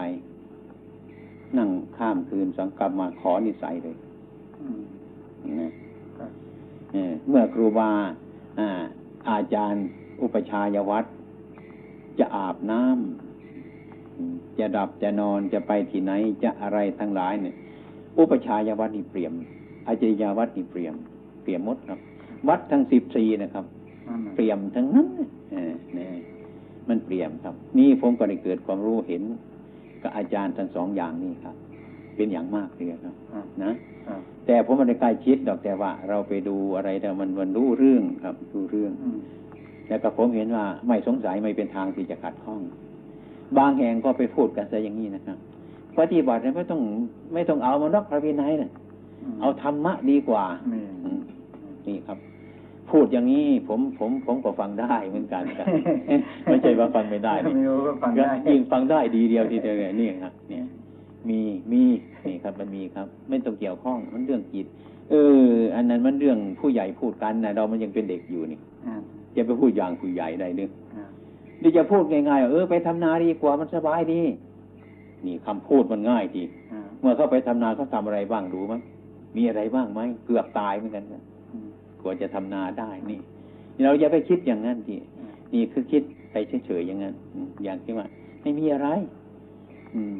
[1.58, 3.96] นั่งข้ามคืนสังกลับมาขอนิสัยเลย
[4.62, 4.82] อืม
[5.60, 5.70] นะ
[6.18, 6.32] ครับ
[6.92, 7.90] เออเมื่อครูบา
[8.60, 8.70] อ่า
[9.30, 9.84] อาจารย์
[10.22, 11.06] อุปชายวัด
[12.20, 16.12] จะอาบน้ำอืมจะดับจะนอนจะไปที่ไหน
[16.44, 17.56] จะอะไรทั้งหลายเนี่ย
[18.18, 19.34] อุปชายวัดนี่เปรียม
[19.88, 20.96] อาจริยวัดนี่เปรียม
[21.44, 22.00] เปรียมหมดครับ
[22.50, 23.73] วัดทั้งสิบสี่นะครับนั่นน่ะ
[24.36, 25.08] เปรียมทั้งนั้น
[25.52, 26.14] เออเนี่ย
[26.90, 29.24] มันเปรียมครับ นี่ผมก็ได้เกิดความรู้เห็น
[30.02, 31.56] กับอาจารย์ทั้งสองอย่างนี้ครับ
[32.16, 33.74] เป็นอย่างมากเลยครับครับนะ
[34.08, 39.20] ครับแต่ผมไม่ได้ใกล้ชิดดอกแต่ว่า เราไปดูอะไรแต่มันมันรู้เรื่องครับรู้เรื่องอืม
[39.88, 42.62] แล้วก็ผมเห็นว่าไม่สงสัยไม่เป็นทางที่จะขัดข้อง
[43.58, 45.38] บางแห่งก็ไปพูดกันซะอย่างนี้นะครับ
[45.98, 46.82] ปฏิบัติเนี่ยไม่ต้อง
[47.34, 48.72] ไม่ต้องเอามานอกพระวินัยนะ
[49.34, 51.20] มเอาธรรมะดีกว่านี่อืม
[51.88, 52.18] นี่ครับ
[52.94, 55.68] พูดอย่างนี้ผมผมผมก็ฟังได้เหมือนกันครับ
[56.46, 60.64] ไม่ใช่ว่าฟังไม่ได้นี่ไม่รู้ก็ฟังได้ยิ่งฟังได้ดีเดียวทีเดียวเลยนี่ครับ เนี่ย
[61.30, 61.40] มี
[61.72, 61.84] มี
[62.26, 64.66] นี่ครับ มันมีครับ ไม่ต้องเกี่ยวข้องมันเรื่องจิต
[65.12, 68.96] เออ อันนั้นมันเรื่องผู้ใหญ่พูดกันนะเรามันยังเป็นเด็กอยู่นี่อ่า
[69.34, 71.06] อย่าไปพูดอย่างผู้ใหญ่ได้นึกอ่า
[71.62, 74.22] นี่จะพูดง่ายๆว่าเออไปทำนาดีกว่ามันสบายดี
[75.26, 78.74] นี่คำพูดมันง่ายทีอ่าเมื่อเขาไปทำนาเขาทำอะไรบ้างรู้ไหม
[79.38, 81.33] มีอะไรบ้างไหมเกือบตายเหมือนกันครับอืม
[82.04, 83.20] กว่าจะทำนาได้นี่
[83.84, 84.96] เราอย่าไปคิดอย่างนั้นที
[85.54, 86.36] นี่คือคิดไป
[86.66, 87.14] เฉยๆอย่างนั้น
[87.64, 88.06] อย่างที่ว่า
[88.42, 88.88] ไม่มีอะไร
[89.96, 90.18] อืม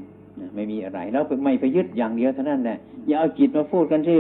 [0.56, 4.18] ไม่มีอะไรแล้วไม่ไปยึดอย่างเดียวเท่านั้นแหละอย่าเอาจิตมาพูดกันสิ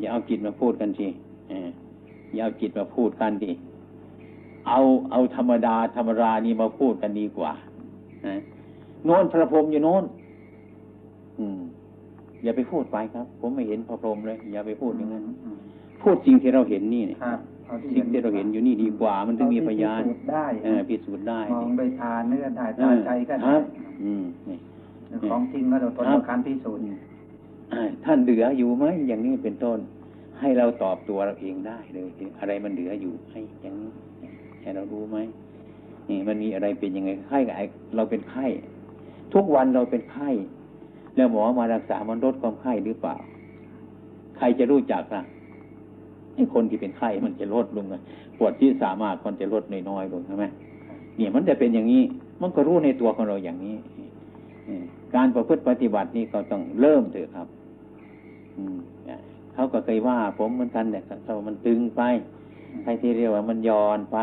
[0.00, 1.08] อย่าเอาจิตมาพูดกันสิ
[2.34, 3.52] อย่าเอาจิตมาพูดกันดิ
[4.68, 4.78] เอา
[5.10, 7.52] เอาธรรมดาธรรมรานี่มาพูดกันดีกว่า
[9.04, 10.04] โน้นพระพรหมอยู่โน้น
[11.38, 11.60] อืม
[12.42, 15.22] อย่าไปพูดไปครับ ผมไม่เห็นพระพรหมเลย อย่าไปพูดอย่างนั้น
[16.04, 23.62] พูดสิ่งที่เราเห็นนี่เนี่ยครับเอาสิ่งที่เราเห็นอยู่นี่ดีกว่า มันถึงมีพยานเอที่พิสูจน์ได้เออพิสูจน์ได้มองโดยทานเนื้อได้เอตาอใจก็คได้รับ
[24.02, 24.58] อืมนี่
[25.30, 26.82] ของจริงก็เราทนครับกับการพิสูจน์
[27.72, 29.78] อ่าท่านเหลืออยู่ไหมอย่างนี้เป็นต้น
[30.38, 32.08] ใให้เราตอบตัวเราเองได้เลย
[32.40, 33.90] อะไรมันเหลืออยู่ให้อย่างนี้
[34.60, 35.18] ให้เรารู้ไหม
[36.08, 37.60] นี่มันมีอะไรเป็นยังไงไข้กับไอ
[37.96, 38.46] เราเป็นไข้
[39.34, 40.30] ทุกวันเราเป็นไข้
[41.16, 43.16] แล้วหมอมารักษามันลดความไข้หรือเปล่า
[44.36, 45.43] ใครจะรู้จักล่ะไอ้
[46.54, 48.00] คนที่เป็นไข้มันจะลดลงนะ
[48.38, 50.44] ปวดที่สามารถมันจะลดน้อยๆลงใช่ไหม
[51.16, 52.02] เนี่ยมันจะเป็นอย่างนี้
[52.42, 53.76] มันก็รู้ในตัวของเราอย่างนี้
[55.14, 57.46] การประพฤติปฏิบัตินี่ก็ต้องเริ่มเถอะครับ
[58.58, 58.78] อืม
[59.54, 62.02] เขาก็เคยว่า ผมเหมือนกันเนี่ยถ้ามันตึงไป
[62.82, 64.18] ใครที่เรียกว่ามันย่อนไป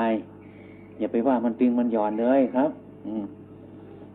[0.99, 2.71] อย่าไปว่ามันตึงมันย่อนเลยครับ
[3.07, 3.25] อืม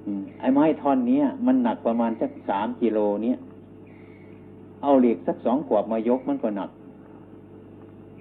[0.07, 3.37] อืมไอ้ไม้ท่อนเนี้ยมันหนักประมาณสักสามกิโลเนี้ย
[4.83, 6.71] เอาเหล็กสักสองขวบมายกมันก็หนัก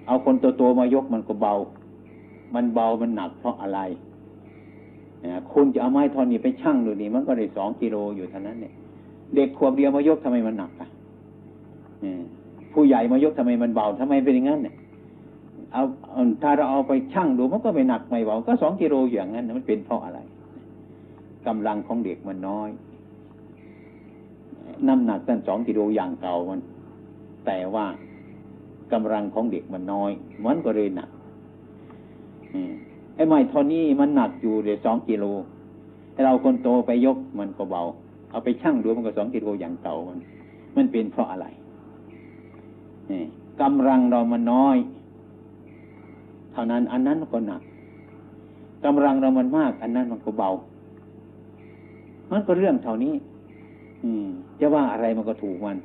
[0.06, 1.54] เอาคนตัวโตๆมายกมันก็เบา
[2.54, 3.80] มันเบามันหนักเพราะอะไร
[5.52, 8.72] คุณจะเอาไม้ท่อนนี้ไปชั่งดูดิมันก็ได้สองกิโลอยู่เท่านั้นเนี่ย
[9.34, 10.88] เด็กขวบเดียวมายกทำไมมันหนักอะ
[12.72, 14.74] ผู้ใหญ่มายกทำไมมันเบาทำไมเป็นอย่างนั้นเนี่ย
[15.72, 15.82] เอา
[16.42, 20.18] ถ้าเราเอาไปชั่งดูมันก็ไม่หนักไม่เบาก็สองกิโลอย่างนั้นมันเป็นเพราะอะไร
[21.46, 22.70] กำลังของเด็กมันน้อย
[24.88, 26.60] น้ำหนักตั้งสองกิโลอย่างเก่ามัน
[27.46, 27.84] แต่ว่า
[28.92, 30.10] กำลังของเด็กมันน้อย
[30.44, 31.08] มันก็เลยหนัก
[33.14, 35.24] ไอ้ไม้ท่านี้มันหนักอยู่เดี๋ยวสองกิโล
[36.12, 37.82] ให้เราคนโตไปยกมันก็เบา
[38.30, 40.18] เอาไปชั่งดูมันก็สองกิโลอย่างเก่ามัน
[40.76, 41.46] มันเป็นเพราะอะไร
[43.10, 43.22] นี่
[43.60, 44.76] กำลังเรามันน้อย
[46.52, 47.62] เท่านั้นอันนั้นก็หนัก
[48.84, 50.48] กำลังเรามันมาก อันนั้นมันก็เบา
[52.30, 53.14] มันก็เรื่องเท่านี้
[54.04, 54.26] อืม
[54.60, 55.76] จะว่าอะไรมันก็ถูกมัน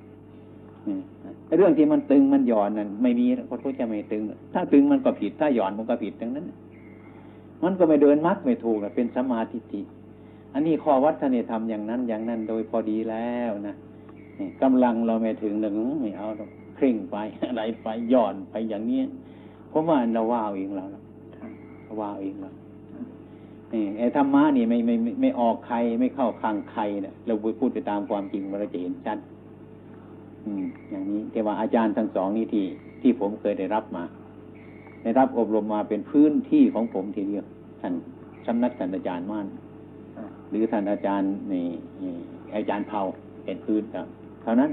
[1.58, 6.46] เรื่องที่มันตึงมันหย่อนนั่นไม่มีคนก็จะไม่ตึง ถ้าตึงมันก็ผิด ถ้าหย่อนมันก็ผิดทั้งนั้น
[7.63, 9.82] มันก็ไม่เดินมัดไม่ถูกนะเป็นสมาธิิ
[10.54, 13.76] อันนี้ข้อวัดท่านเนี่ยทำอย่างนั้นอย่างนั้นโดยพอดีแล้วนะ
[14.39, 16.28] นี่กำลังเราไม่ถึงหนึ่งไม่เอา
[16.76, 17.17] เคร่งไป
[17.48, 19.02] อะไรไปหย่อนไปอย่างนี้
[19.70, 20.86] เพราะว่าเราว่าเอาเองเรา
[21.84, 22.52] เราว่าเอาเองเรา
[23.74, 29.17] นี่ไอ้ธรรมะนี่ไม่ไม่ไม่ออกใครไม่เข้าข้างใครเนี่ยเราไปพูดไปตามความจริงเราจะเห็นชัด
[30.45, 32.65] อืม อย่างนี้แต่ว่าอาจารย์ทั้งสองนี่ที่
[33.01, 34.04] ที่ผมเคยได้รับมา
[35.04, 37.45] ได้รับอบรมมาเป็นพื้นที่ของผมทีเดียว
[37.82, 37.93] ท่าน
[38.45, 39.47] สำนักท่านอาจารย์ม่าน
[40.49, 41.67] หรือท่านอาจารย์นี่
[42.01, 42.13] นี่
[42.56, 43.01] อาจารย์เผา
[43.45, 44.08] เป็นพื้นครับ
[44.43, 44.71] เท่านั้น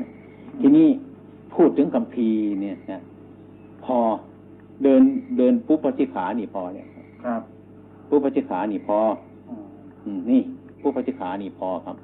[0.61, 0.89] ทีนี้
[1.55, 3.03] พูดถึงคำพีร์เนี่ยนะ
[3.85, 3.97] พอ
[4.83, 5.03] เดิน
[5.39, 6.87] เดินปุ๊บปฏิขานี่พอเนี่ย
[7.25, 7.43] ครับ
[8.09, 8.99] ปุ๊บปฏิขานี่พอ
[9.49, 9.57] อ๋อ
[10.05, 10.41] อืมนี่
[10.83, 11.97] ปุ๊บปฏิขานี่พอครับ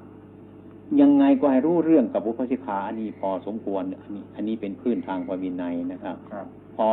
[1.01, 6.89] ยังไงก็ให้รู้เรื่องกับปุ๊บปฏิขาอันนี้พอสมควร อันนี้ อันนี้เป็นพื้นทางพระวินัยนะครับครับพอ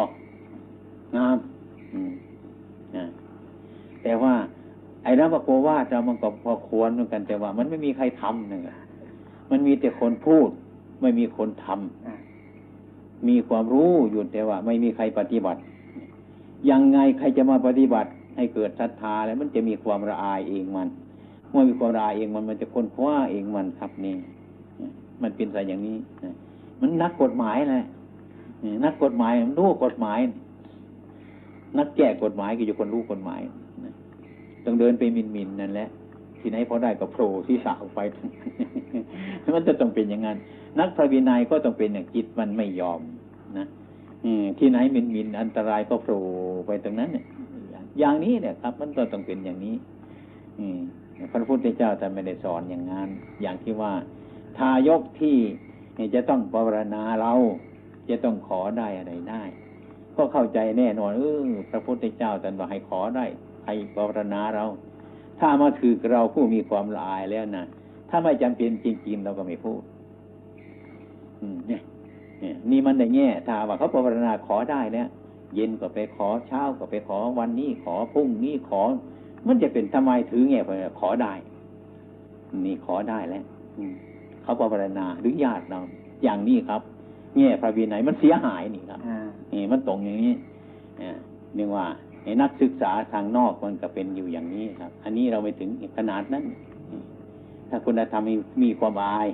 [1.16, 1.36] งาม
[1.92, 2.12] อืม
[2.96, 3.04] นะ
[4.02, 4.34] แต่ว่า
[5.04, 8.76] ไอ้รับโกวาจะมันก็พอควรเหมือนกันแต่ว่า มันไม่มีใครทำหนึ่งอะ
[9.50, 10.48] มันมีแต่คนพูด
[11.02, 12.14] ไม่มีคนทำอ่า
[13.28, 15.60] มีความรู้อยู่แต่ว่า ไม่มีใครปฏิบัติ
[16.70, 20.88] ยังไงใครจะมาปฏิบัติ ให้เกิดศรัทธาแล้วมันจะมีความละอายเองมัน
[21.52, 24.16] เมื่อมีความละอายเองมันมันจะค้นคว้าเองมันครับนี่
[25.22, 25.96] มันเป็นสายอย่างนี้
[26.80, 27.84] มันนักกฎหมายแหละ
[28.84, 30.18] นักกฎหมายรู้กฎหมาย
[31.78, 33.40] นักแก้กฎหมายก็อยู่คนรู้กฎหมาย
[34.64, 35.88] ต้องเดินไปมินมินนั่นแหละ
[36.40, 38.00] ที่ไหนพอได้ก็โผล่ที่สาออกไป
[39.54, 40.36] มันจะต้องเป็นอย่างนั้น
[40.78, 43.00] นักพระวินัยก็ต้องเป็นอย่างจิตมันไม่ยอม
[43.58, 43.66] นะ
[44.24, 46.22] อืที่ไหนมินมินอันตรายก็โผล่
[46.66, 47.24] ไปตรงนั้นเนี่ย
[47.98, 49.74] อย่างนี้เนี่ยครับ มันก็ต้องเป็นอย่างนี้
[50.58, 50.78] อืม
[51.32, 53.08] พระพุทธเจ้าท่านไม่ได้สอนอย่างนั้น
[53.42, 53.92] อย่างที่ว่า
[54.58, 55.36] ทายกที่
[56.14, 57.32] จะต้องภาวนาเรา
[58.08, 59.42] จะต้องขอได้อะไรได้
[60.16, 63.26] ก็เข้าใจแน่นอนเออพระพุทธเจ้าท่านบอกให้ขอได้
[63.66, 64.64] ให้ภาวนาเรา
[65.40, 67.64] ถ้ามาถือเราผู้มีความละอายแล้วนะ
[68.10, 69.80] ถ้าไม่จำเป็นจริงๆเราก็ไม่พูด
[71.68, 71.82] เนี่ย
[72.40, 75.08] เนี่ยนี่มันได้แง่ถ้าว่าเขาภาวนาขอได้เนี่ย
[75.54, 78.82] เย็นก็ไปขอเช้าก็ไปขอวันนี้ขอพรุ่งนี้ขอ
[79.46, 81.32] มันจะเป็นทำไมถือแง่ไปขอได้
[82.66, 83.44] นี่ขอได้แล้ว
[83.78, 83.94] อืม
[84.42, 85.80] เขาภาวนาหรือญาติเรา
[86.24, 86.80] อย่างนี้ครับ
[87.36, 89.18] แง่พระวินัยมันเสียหายนี่ครับอ่า
[89.52, 90.34] นี่มันตรงอย่างนี้
[91.00, 91.16] อ่า
[91.56, 91.84] เรียกว่า
[92.24, 96.44] ไอ้นักศึกษาทางนอกมันก็เป็นอยู่อย่างนี้ครับ อันนี้เราไม่ถึงขนาดนั้น
[96.90, 97.02] อืม
[97.68, 99.28] ถ้าคุณธรรมมีมีความอาย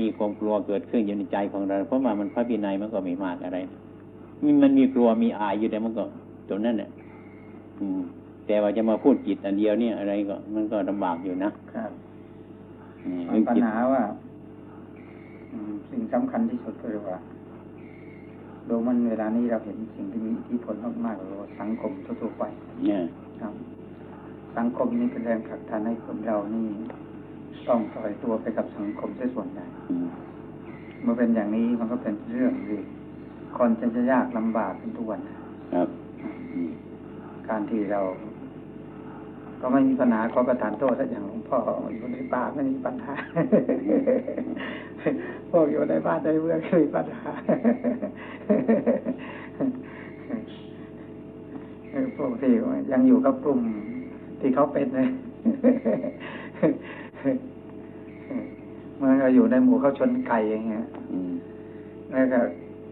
[0.00, 3.58] มีความกลัวเกิดขึ้นอยู่ในใจของเรา เพราะว่ามันพระวินัยมันก็ไม่มากอะไร
[4.42, 6.04] มีมันมีกลัวมีอายอยู่แต่มันก็
[6.48, 6.90] ตรงนั้นแหละ
[7.80, 8.02] อืม
[8.46, 11.90] แต่ว่าจะมาพูดจิตอันเดียวเนี่ยอะไรก็มันก็ลำบากอยู่นะครับ
[13.04, 14.02] อืมมัเรื่นองปัญจิตหาว่า
[15.52, 17.18] อืมสิ่งสำคัญที่สุดก็คือว่า
[18.66, 22.44] โดยมันเวลานี้เราเห็นสิ่งที่มีอิทธิพลมากๆเลยว่าสังคมทั่วๆไป
[22.84, 23.00] เนี่ย
[23.40, 23.54] ครับ
[24.56, 26.66] สังคมนี่เป็นแรงผลักดันให้คนเรานี่
[27.68, 30.08] ต้องปล่อยตัวไปกับสังคมเสียส่วนใหญ่อืม
[31.02, 32.78] เมื่อเป็นอย่างนี้มันก็เป็นเรื่องที่
[33.56, 35.20] คนจะจะยากลำบากขึ้นทุกวัน
[35.74, 35.88] ครับ
[36.52, 36.70] อืม
[37.48, 38.00] การที่เรา
[39.60, 41.58] ก็ไม่มีปัญหาขอประทานโทษถ้าอย่างหลวงพ่อ
[41.94, 43.14] อยู่ในป่าไม่มีปัญหา
[45.50, 47.30] พวกอยู่ในบ้านในเมืองไม่มีปัญหา
[51.90, 52.52] เออพวกที่
[52.92, 53.60] ยังอยู่กับกลุ่ม
[54.40, 55.08] ที่เขาเป็นเลย
[58.98, 61.30] เมื่อเราอยู่ในหมู่เขาชนไก่อย่างเงี้ยอืม
[62.10, 62.40] แล้วก็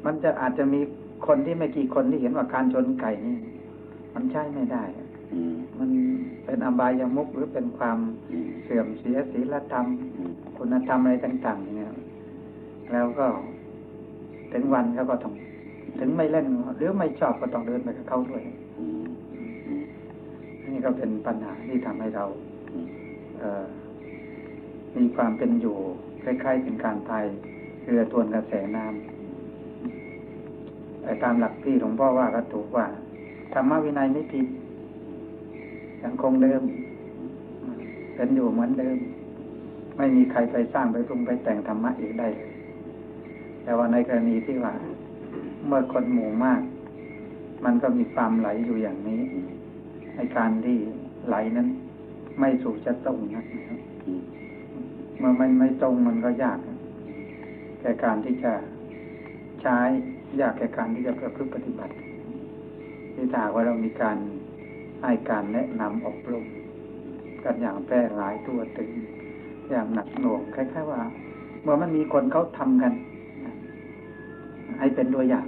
[0.04, 0.80] มันจะอาจจะมี
[1.26, 3.36] คนที่ไม่กี่คนที่เห็นว่าการชนไก่นี่
[4.14, 4.82] มันใช่ไม่ได้
[5.52, 5.90] มมัน
[6.44, 7.98] เป็นอบายามุกหรือเป็นความ
[8.30, 11.92] อืมเสื่อมเสียศีลธรรมอืมคุณธรรมอะไรต่างๆอย่างเงี้ย
[12.92, 13.26] แล้วก็
[14.52, 15.32] ถึงวันเขาก็ต้อง
[15.98, 18.42] ถึงไม่เล่นหรือไม่ชอบก็ต้องเดินไปกับเขาด้วย
[18.78, 19.04] อืม
[19.66, 19.84] อืม
[20.72, 22.24] นี่ก็เป็นปัญหาที่ทำให้เรา
[22.72, 22.86] อืม
[23.38, 23.64] เอ่อ
[24.96, 25.76] มีความเป็นอยู่
[26.24, 27.24] คล้ายๆเป็นการพาย
[27.84, 32.86] เรือทวนกระแสน้ำไอ้ตามหลักที่หลวงพ่อว่าก็ถูกว่า
[33.52, 34.46] ธรรมวินัยไม่ผิด
[36.04, 36.62] ยังคงเดิม
[38.14, 38.98] เป็นอยู่เหมือนเดิม
[39.96, 42.28] ไม่มีใครไปสร้างไปปรุงไปแต่งธรรมะอีกได้
[43.62, 44.74] แต่ว่าในกรณีที่ว่า
[45.66, 46.60] เมื่อคนหมู่มาก
[47.64, 49.20] มันก็มีความไหลอยู่อย่างนี้
[50.16, 50.76] ในการที่
[51.26, 51.68] ไหลนั้น
[52.40, 53.78] ไม่สู่จะตรงนะครับ
[55.18, 56.58] เมื่อมันไม่ตรงมันก็ยาก
[57.80, 58.52] แก่การที่จะ
[59.62, 59.78] ใช้
[60.40, 61.94] ยากแก่การที่จะประพฤติปฏิบัติ
[63.14, 64.16] ที่ถ้าว่าเรามีการ
[65.06, 66.44] ให้การแนะนำอบรม
[67.44, 68.90] กันอย่างแพร่หลายตัวถึง
[69.70, 71.00] อย่างหนักหน่วงคล้ายๆว่า
[71.62, 72.92] เมื่อมันมีคนเขาทำกัน
[74.78, 75.46] ให้เป็นตัวอย่าง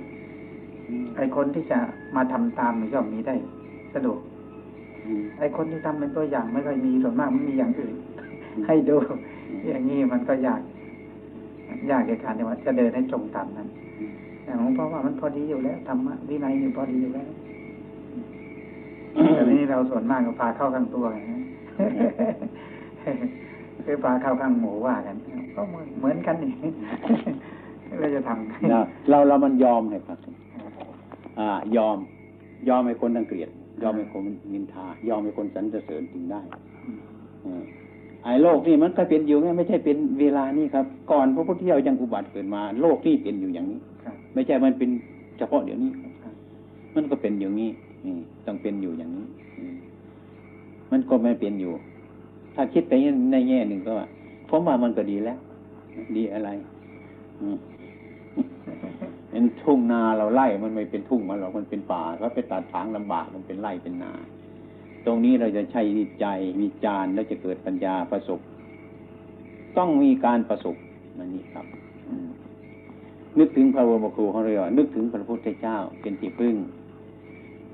[1.16, 1.79] ไอ้คนที่จะ
[2.16, 3.35] มาทำตามมันย่อมมีได้
[3.95, 4.21] สะดวก
[5.05, 7.95] อืมไอ้คนที่ทำเป็นตัวอย่างไม่ค่อยมีส่วนมากมันมีอย่างอื่น
[8.66, 8.97] ให้ดู
[9.69, 10.61] อย่างนี้มันก็ยาก
[11.90, 13.69] ยากในการที่ว่าจะเดินให้ตรงตามนั้น
[14.42, 17.45] แต่หลวงพ่อว่ามันพอดีอยู่แล้วธรรมะวินัยอยู่พอดีอยู่แล้วแต่
[19.57, 21.33] นี้เราส่วนมากก็พาเข้าข้างตัวไง
[23.85, 25.16] คือพาเข้าข้างหมูว่ากัน
[25.55, 25.62] ก็
[25.99, 26.51] เหมือนกันนี่
[28.01, 28.79] เราจะทำเรา
[29.11, 30.19] เราเรามันยอมให้ครับ
[31.38, 31.97] อ่ายอม
[32.69, 33.51] ยอมให้คนรังเกียจ
[33.83, 36.40] ยอมให้คนนินทา ยอมให้คนสรรเสริญจึงได้
[37.45, 37.62] อืม
[38.23, 44.90] ไอ้โลกนี่มันก็เป็นอยู่ไงไม่ใช่เป็นเวลานี้ครับ ก่อนพระพุทธเจ้ายังอุบัติเกิดมา โลกนี่เป็นอยู่อย่างนี้ครับไม่ใช่มันเป็น
[45.38, 46.35] เฉพาะเดี๋ยวนี้ครับครับ
[46.95, 47.71] มันก็เป็นอย่างนี้
[48.05, 49.36] อืมต้องเป็นอยู่อย่างนี้อื
[50.90, 51.72] มันก็ไม่เป็นอยู่
[52.55, 52.92] ถ้าคิดไป
[53.33, 54.07] ในแง่หนึ่งก็ว่า
[54.49, 55.38] ผมว่ามันก็ดีแล้ว
[56.16, 56.49] ดีอะไร
[59.31, 64.12] เป็นทุ่งนาเราไล่มันไม่เป็นทุ่งมันหรอกมันเป็นป่าก็ไปตัดถางลำบากมันเป็นไร่เป็นนา
[65.07, 68.40] ตรงนี้เราจะใช้วิจัยวิจารณ์แล้วจะเกิดปัญญาประสบ
[69.79, 70.77] ต้องมีการประสบ
[71.18, 71.66] นั่นนี่ครับ
[73.38, 76.55] นึกถึงพระบรมครูของเรานึกถึงพระพุทธเจ้าเป็นที่พึ่ง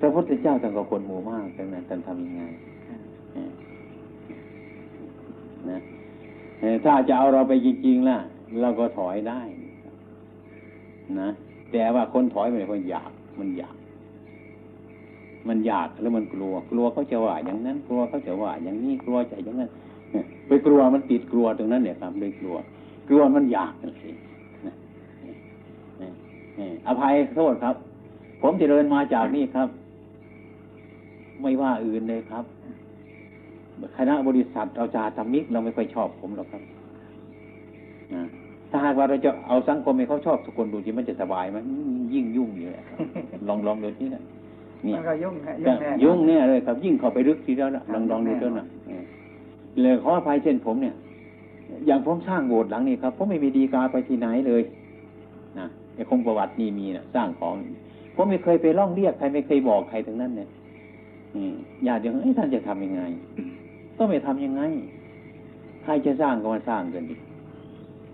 [0.01, 2.43] พระพุทธเจ้าท่านก็คนหมู่มากดังนั้นท่านทำยังไง
[5.71, 5.79] นะ
[6.85, 8.19] ถ้าจะเอาเราไปจริงๆล่ะ
[8.61, 9.41] เราก็ถอยได้
[11.21, 11.29] นะ
[11.73, 13.75] แต่ว่าคนถอยไปคนอยากมันอยาก
[15.49, 19.71] มันอยากแล้วมันกลัว กลัวเขาจะว่าอย่างนั้น กลัวเขาจะว่า อย่างนี้กลัวจะอย่างนั้น
[20.47, 22.57] ไปกลัวมันติดกลัวตรงนั้นเนี่ยครับเลยกลัว
[23.09, 24.11] กลัวมันอยากนั่นสิ
[24.67, 24.75] นะ
[26.01, 26.09] นี่
[26.59, 27.77] นี่อภัยโทษครับ
[28.43, 29.69] ผมจะเดินมาจากนี่ครับ
[31.41, 32.45] ไม่ว่าอื่นเลยครับ
[33.97, 36.63] คณะบริษัทเอาจาธรรมิกเราไม่ค่อยชอบผมหรอกครับ
[38.15, 38.23] นะ
[38.71, 41.57] ถ้าหากว่าเราจะเอาสังคมให้เขาชอบทุกคนดูที่มันจะสบายไหม
[42.15, 42.99] ยิ่งยุ่งอยู่แหละครับ
[43.49, 44.23] ลองลองดูที่นะ
[44.85, 49.03] เนี่ยมันก็ยุ่งฮะจะแน่ยุ่งเนี่ยเลยครับ ยิ่งเข้าไปลึกทีเดียวนะลองลองดูเถอะนะเออ
[49.83, 50.95] เลยขออภัยเช่นผมเนี่ย
[51.87, 54.63] อย่างผมสร้างโบสถ์หลังนี้ครับผมไม่มีดีกาไปที่ไหนเลย
[55.59, 57.55] นะไอ้คงประวัตินี่มีนะสร้างของ
[58.15, 60.49] ผมไม่เคยไปร้องเรียกใครไม่เคยบอกใครทั้งนั้นเนี่ย
[61.35, 61.55] อืม
[61.87, 63.03] ญาติโยมเอ้ยท่านจะทำยังไง
[63.97, 64.63] ก็ไม่ทำยังไง
[65.83, 67.17] ใครจะสร้างก็มาสร้างกันดิ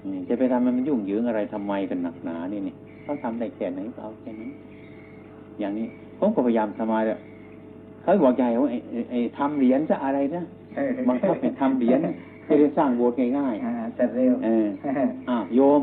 [0.03, 4.51] อืมจะไปทำให้มันยุ่งเหยิงอะไรทำไมกันหนักหนานี่นี่เขาทำได้แค่ไหนก็เอาแค่นี้
[5.61, 5.87] อย่างนี้
[6.19, 7.19] ผมก็พยายามทำมาแล้ว
[8.03, 10.43] เขาบอกใหญ่ว่าไอ้ไอ้ไอ้ทำเหรียญจะอะไรนะ
[10.77, 12.01] เออบังคับให้ทำเหรียญ
[12.45, 14.67] ให้ได้สร้างโบสถ์ง่ายอ่าจะเร็วๆเออ
[15.29, 15.83] อะโยม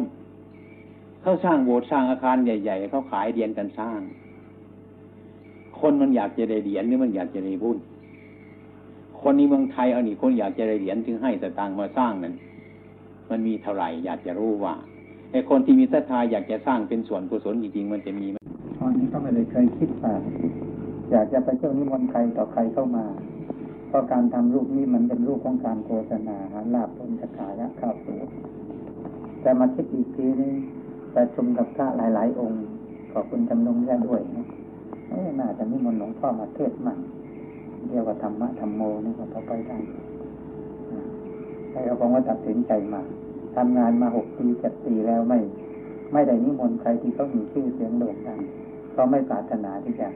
[1.21, 3.99] เขาสร้างโบสถ์สร้างอาคารใหญ่ๆเขาขายเหรียญกันสร้าง
[5.79, 7.77] คนมันอยากจะได้เหรียญหรือมันอยากจะได้บุญ
[9.27, 12.33] คนในเมืองไทยเอานี่คนอยากจะได้เหรียญถึงให้สตางค์มาสร้างนั้น
[13.29, 14.73] มันมีเท่าไหร่อยากจะรู้ว่า
[15.31, 18.37] ไอ้คนที่มีศรัทธาอยากจะสร้างเป็นส่วนกุศลจริงๆมันจะมีไหม
[18.77, 20.13] ตอนนี้ก็ไม่ได้เคยคิดว่า
[21.11, 23.05] อยากจะไปเที่ยวนิมนต์ใครต่อใครเข้ามา
[23.87, 28.15] เพราะการทำรูปนี้มันเป็นรูปของการโฆษณาหาลาบผลสกายะข้าวสู
[29.41, 30.53] แต่มาคิดอีกทีนึง
[31.15, 32.63] ประชุมกับพระหลาย ๆ องค์
[33.13, 34.45] ขอบคุณจำนงแค่ด้วยนะ
[35.09, 36.99] เอ้ยน่าจะนิมนต์หลวงพ่อมาเทศน์มั่ง
[37.89, 39.77] เรียกว่าธรรมะธรรมโมนี่ก็พอไปได้
[41.69, 43.01] ใช่เราผมก็ตัดสินใจมา
[43.55, 45.39] ทำงานมาหกปีเจ็ดปีแล้วไม่
[46.13, 48.39] ไม่ได้นิมนต์ใครที่เขามีชื่อเสียงโด่งดัง
[48.95, 50.07] ก็ไม่ปรารถนาที่จะ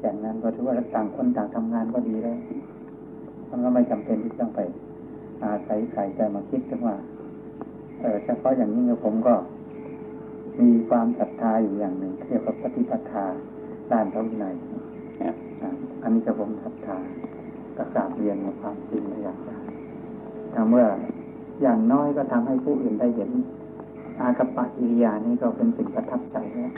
[0.00, 2.38] อย่างนั้นก็ถือว่าต่างคนต่างทำงานก็ดีแล้ว
[3.50, 4.60] มันก็ไม่จำเป็นที่ต้องไป
[5.42, 6.96] อาศัยใครจมาคิดถึงว่า
[8.00, 9.34] เออเฉพาะอย่างนี้ผมก็
[10.60, 13.26] มีความศรัทธาอยู่อย่างหนึ่งเรียกว่าปฏิปทา
[13.92, 14.73] ด้านพระวินัยครับ
[16.02, 16.98] อันนี้จะผมศรัทธา
[17.76, 19.56] ก็กราบเรียนในความจริงอย่างได้
[20.52, 20.86] ถ้าเมื่อ
[21.62, 23.30] อย่างน้อยก็ทำให้ผู้อื่นได้เห็น
[24.20, 26.72] อากัปปะกิริยานี้ก็เป็นสิ่งประทับใจแล้ว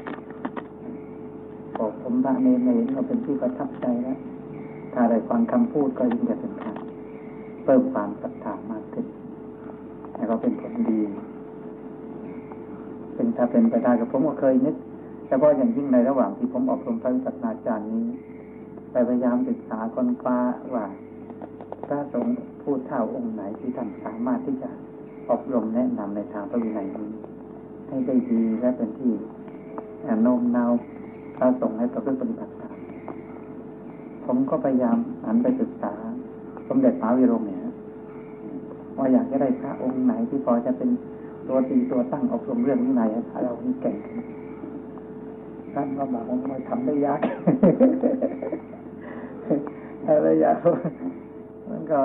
[1.79, 4.19] บอกผมพระเนรเห็นก็เป็นที่ประทับใจแล้ว
[4.95, 6.77] ถ้าได้ฟังคำพูดก็ยิ่งจะเป็นการ
[7.65, 9.07] เพิ่มความศรัทธามากขึ้น
[10.17, 11.01] แล้วก็เป็นผลดี
[13.15, 14.77] เป็นถ้าเป็นไปได้กับผมก็เคยนึก
[15.29, 18.05] เฉพาอย่างยิ่งในระหว่างที่ผมอบรมพระวิปัสสนาจารย์นี้
[18.93, 20.39] ไปพยายามศึกษาค้นคว้า
[20.75, 20.85] ว่า
[21.87, 24.71] พระสงฆ์ผู้เท่าองค์ไหนที่ท่านสามารถที่จะ
[25.31, 27.09] อบรมแนะนำในทางพระวินัยนี้
[27.89, 29.13] ให้ได้ดีและเป็นที่
[30.23, 30.73] โน้มน้าว
[31.37, 32.77] พระสงฆ์ให้ประพฤติปฏิบัติตาม
[34.25, 34.97] ผมก็พยายาม
[35.27, 35.93] หันไปศึกษา
[36.69, 37.61] สมเด็จพระวิโรมเนี่ย
[38.99, 40.91] ว่าอยากจะได้พระองค์ไหนที่พอจะเป็น
[41.49, 43.09] ตัวตีตัวตั้งอบรมเรื่องวินัย
[43.43, 43.97] เรานี่เก่ง
[45.75, 47.21] ท่านก็บอกว่ามันทำได้ยาก
[50.05, 50.57] ทำได้ยาก
[51.71, 51.99] มันก็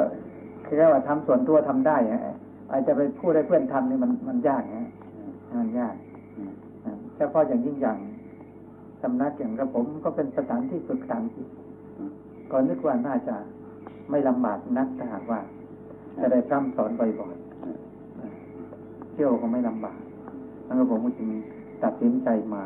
[0.66, 2.36] คือแค่ว่าทำส่วนตัวทำได้ฮะ
[2.72, 4.90] อาจจะไปพูดให้เพื่อนทำนี่มันมันยากฮะ
[5.58, 5.96] มันยาก
[7.18, 7.98] เฉพาะอย่างยิ่งอย่าง
[9.02, 11.48] สำนักอย่างกระผมก็เป็นสถานที่ฝึกสานจิต
[12.52, 13.36] ก็นึกว่าน่าจะ
[14.10, 15.40] ไม่ลำบากนักถ้าหากว่า
[16.22, 20.00] จะได้พร่ำสอนบ่อยๆเที่ยวก็ไม่ลำบาก
[20.66, 21.30] แล้วก็ผมก็จึง
[21.84, 22.64] ตัดสินใจมา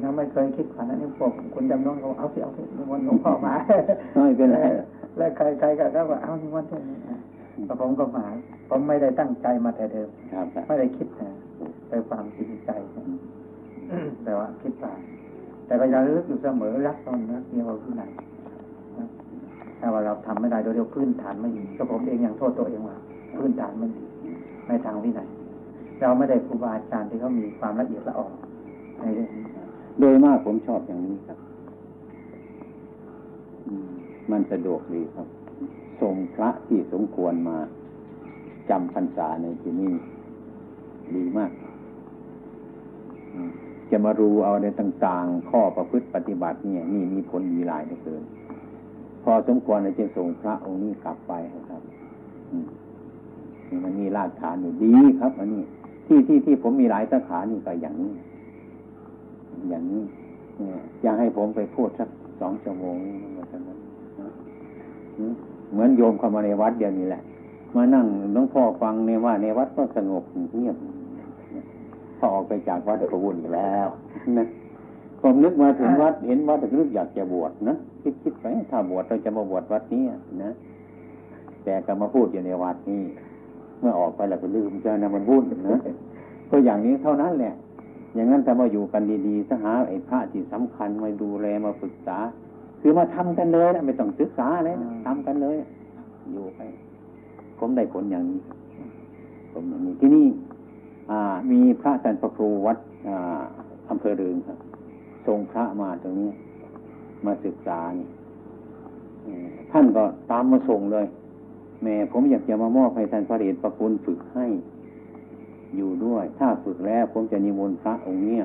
[0.00, 3.54] แล้วไม่เคยคิดฝันนั้นนี่พวกคุณจำน้องเขาเอาสิเอาสินิมนต์หลวงพ่อมา
[4.14, 4.58] ไม่เป็นไร
[5.16, 6.82] แล้วใครใครก็ก็ว่าเอานิมนต์เถอะ
[7.66, 8.26] แต่ผมก็มา
[8.68, 10.08] ผมไม่ได้ตั้งใจมาแต่เดิม
[10.68, 11.30] ไม่ได้คิดนะ
[11.88, 12.70] แต่ความจริงใจ
[14.24, 14.92] แต่ว่าคิดว่า
[15.66, 18.02] แต่พยายามลึกอยู่เสมอรักตอนรักเดียวที่ไหน
[19.80, 22.96] ถ้าว่าเราทำไม่ได้โดยเดียวพื้นฐานไม่ดีก็ผมเองยังโทษตัวเองว่า
[23.36, 24.02] พื้นฐานไม่ดี
[24.68, 25.28] ในทางวินัย
[26.00, 28.26] เราไม่ได้ครูบาอาจารย์ที่เขามีความละเอียดละออ
[28.98, 29.44] ในเรื่องนี้
[29.98, 31.38] โดยมากผมชอบอย่างนี้ครับ
[34.30, 35.26] มันสะดวกดีครับ
[36.00, 37.58] ส่งพระที่สมควรมา
[38.70, 39.92] จำพรรษาในที่นี้
[41.14, 41.50] ดีมาก
[43.90, 48.22] จะมารู้เอาในต่างๆ ข้อประพฤติปฏิบัติเนี่ยนี่มีผลดีหลายเหลือเกิน
[49.24, 51.32] พอสมควรจะส่งพระองค์นี้กลับไป
[51.70, 51.82] ครับ
[53.84, 55.62] มันมีรากฐานอยู่ดีครับ อันนี้
[56.06, 58.12] ที่ที่ที่ผมมีหลายสาขานี่ก็อย่างนี้
[59.70, 60.02] อย่างนี้
[60.56, 62.08] เนี่ยอยากให้ผมไปพูดสัก
[62.40, 63.78] สองชั่วโมงนี่มันจะนั้น
[65.72, 67.22] เหมือนโยมเข้ามาในวัดเดียวนี้แหละ
[67.76, 70.76] มานั่งหลวงพ่อฟังในว่าในวัดก็สงบเงียบ
[72.18, 73.88] พอออกไปจากวัดก็วุ่นแล้ว
[74.38, 74.46] นะ
[75.20, 80.02] ผมนึกมาถึงวัดเห็นวัดก็นึกอยากจะบวชนะคิดคิดไปถ้าบวชเราจะมาบวชวัดนี้
[80.44, 80.50] นะ
[81.64, 83.02] แต่ก็มาพูดอยู่ในวัดนี้
[83.80, 85.78] เมื่อออกไปแล้วก็ลืมเจ้านะมันวุ่นนะ
[86.50, 87.52] ก็อย่างนี้เท่านั้นแหละ
[88.14, 92.18] อย่างนั้นแต่มาอยู่กันดีๆสหาไอ้พระที่สำคัญมาดูแลมาปรึกษา
[92.80, 95.56] คือมาทำกันเลยนะไม่ต้องศึกษาเลยนะทำกันเลย
[96.32, 96.60] อยู่ไป
[97.58, 98.40] ผมได้ผลอย่างนี้
[99.52, 100.26] ผมอย่างนี้ที่นี่
[101.10, 101.20] อ่า
[101.50, 103.40] มีพระจันทร์ประครูวัดอ่า
[103.90, 104.58] อำเภอเรืองครับ
[105.26, 106.30] ส่งพระมาตรงนี้
[107.26, 108.08] มาศึกษานี่
[109.24, 111.06] เอ่อท่านก็ตามมาส่งเลย
[111.82, 114.46] แม่ผมอยากจะมามอบให้ท่านพระเดชประคุณฝึกให้
[115.76, 118.42] อยู่ด้วย ถ้าฝึกแล้วผมจะนิมนต์พระองค์เนี้ย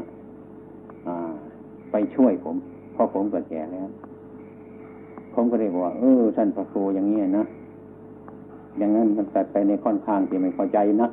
[1.07, 1.33] อ่า
[1.91, 2.55] ไปช่วยผม
[2.93, 3.87] เพราะผมก็แก่แล้ว
[5.33, 7.45] ผมก็เลยบอกว่าเออท่านพระครูอย่างนี้นะ
[8.77, 11.07] อย่างนั้นมันตัดไปในค่อนข้างที่ไม่เข้าใจนะ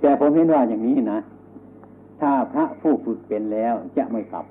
[0.00, 1.18] แต่ผมเห็นว่าอย่างนี้นะ
[2.20, 4.46] ถ้าพระผู้ฝึกเป็นแล้วจะไม่กลับ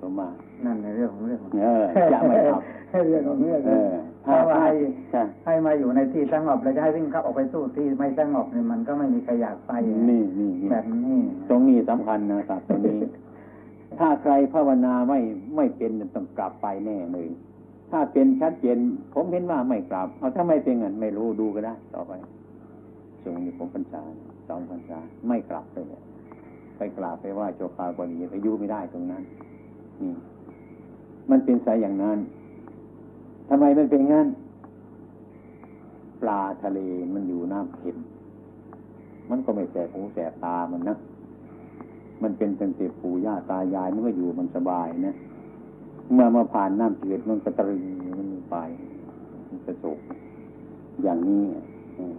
[0.00, 0.28] ผมว่า
[0.64, 2.62] นั่นในเรื่องของเรื่องเออจะไม่กลับ
[3.08, 3.94] เรื่องของเรื่องเออ
[4.26, 4.72] ถ้าว่าให้
[5.10, 9.72] ใช่ให้มาอยู่ในที่สงบแล้วจะให้วิ่งเข้าออกไปสู้ที่ไม่สงบเนี่ยมันก็ไม่มีใครอยากไป
[10.10, 13.00] นี่นี่นี่แบบนี้ตรงนี้สำคัญนะครับตรงนี้
[13.98, 15.20] ถ้าใครภาวนาไม่
[15.56, 17.28] ไม่เป็นต้องกลับไปแน่เลย
[17.90, 18.78] ถ้าเป็นชัดเจน
[19.14, 22.12] ผมเห็นว่าไม่กลับ เอาถ้าไม่เป็นเงินไม่รู้ดูก็ได้ต่อไป
[23.22, 24.02] ช่วงนี้ผมพรรษา
[24.48, 26.02] สองพรรษาไม่กลับเลยเนี่ย
[26.76, 29.22] ไปกราบไปไหว่าโจคาบดีไปอยู่ไม่ได้ตรงนั้น
[30.00, 30.12] นี่
[31.30, 32.18] มันเป็นสายอย่างนั้น
[33.48, 34.28] ทำไมมันเป็นงั้น
[36.22, 36.78] ปลาทะเล
[37.14, 37.96] มันอยู่น้ำเค็ม
[39.30, 40.96] มันก็ไม่แสบหูแสบตามันนะ
[42.22, 45.14] มันเป็นตั้งแต่ปู่ย่าตายายมันก็อยู่มันสบายนะ
[46.12, 47.82] เมื่อมาผ่านน้ำจืดมันก็ตรึง
[48.18, 48.56] มันไป
[49.48, 49.98] มันกระสุก
[51.02, 51.44] อย่างนี้
[51.96, 52.14] เออ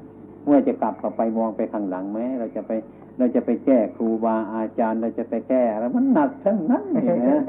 [0.45, 2.71] เมื่อจะกลับกลับไปมองไปข้างหลังไหมเราจะไป
[3.17, 7.41] เราจะไปแก้ครูบาอาจารย์เราจะไปแก้อะไรมันหนักทั้งนั้นเลยนะ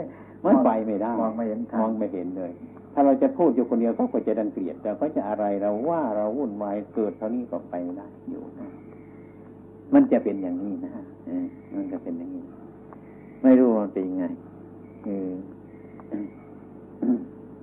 [0.45, 2.53] มันไปไม่ได้มองไม่เห็นทางมองไม่เห็นเลย
[2.93, 8.43] ถ้าเราจะพูดอยู่คนเดียวเขาก็จะดังเกลียดแต่เขาจะอะไรเราว่าเราวุ่นวายเกิดเท่านี้ก็ไปไม่ได้อยู่
[9.95, 10.91] มันจะเป็นอย่างนี้นะ
[11.75, 12.45] มันจะเป็นอย่างนี้
[13.43, 14.25] ไม่รู้มันเป็นยังไง
[15.05, 15.31] เออ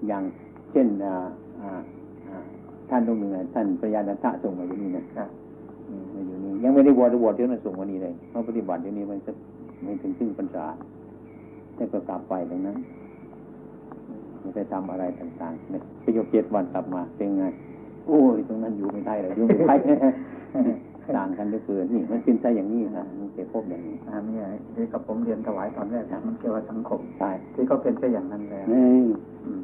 [0.07, 0.23] อย่าง
[0.71, 1.15] เช่นอ่า
[1.61, 1.71] อ่า
[2.89, 5.03] ท่านตรงหนึ่งท่านพระยานันทะส่งมาอยู่นี่นะ
[6.13, 9.31] มาอยู่นี่ยังไม่ได้บวชบวชเดี๋ยวนั้นส่งมานี่เลยเพราะปฏิบัติเดี๋ยวนี้มันจะ
[9.83, 10.65] ไม่ถึงครึ่งพรรษา
[11.75, 12.77] แต่ก็กลับไปตรงนั้น
[14.45, 17.45] ไม่ไปทำอะไรต่างๆเนี่ยไปโยกเจ็ดวันกลับมาเป็นไง
[18.07, 19.73] โอ้ยตรงนั้นอยู่ไม่ได้เลยอยู่ไม่ได้
[21.17, 24.37] ต่างกันเหลือเกินนี่มันเป็นใจอย่างนี้นะมันเป็นพบอย่างนี้อันนี้
[24.75, 29.05] ที่กับผมเรียนถวายตอนแรกนะมันเกี่ยวกับสังคมใช่ที่เขาเป็นแค่อย่างนั้นแล้วนี่
[29.45, 29.63] อืม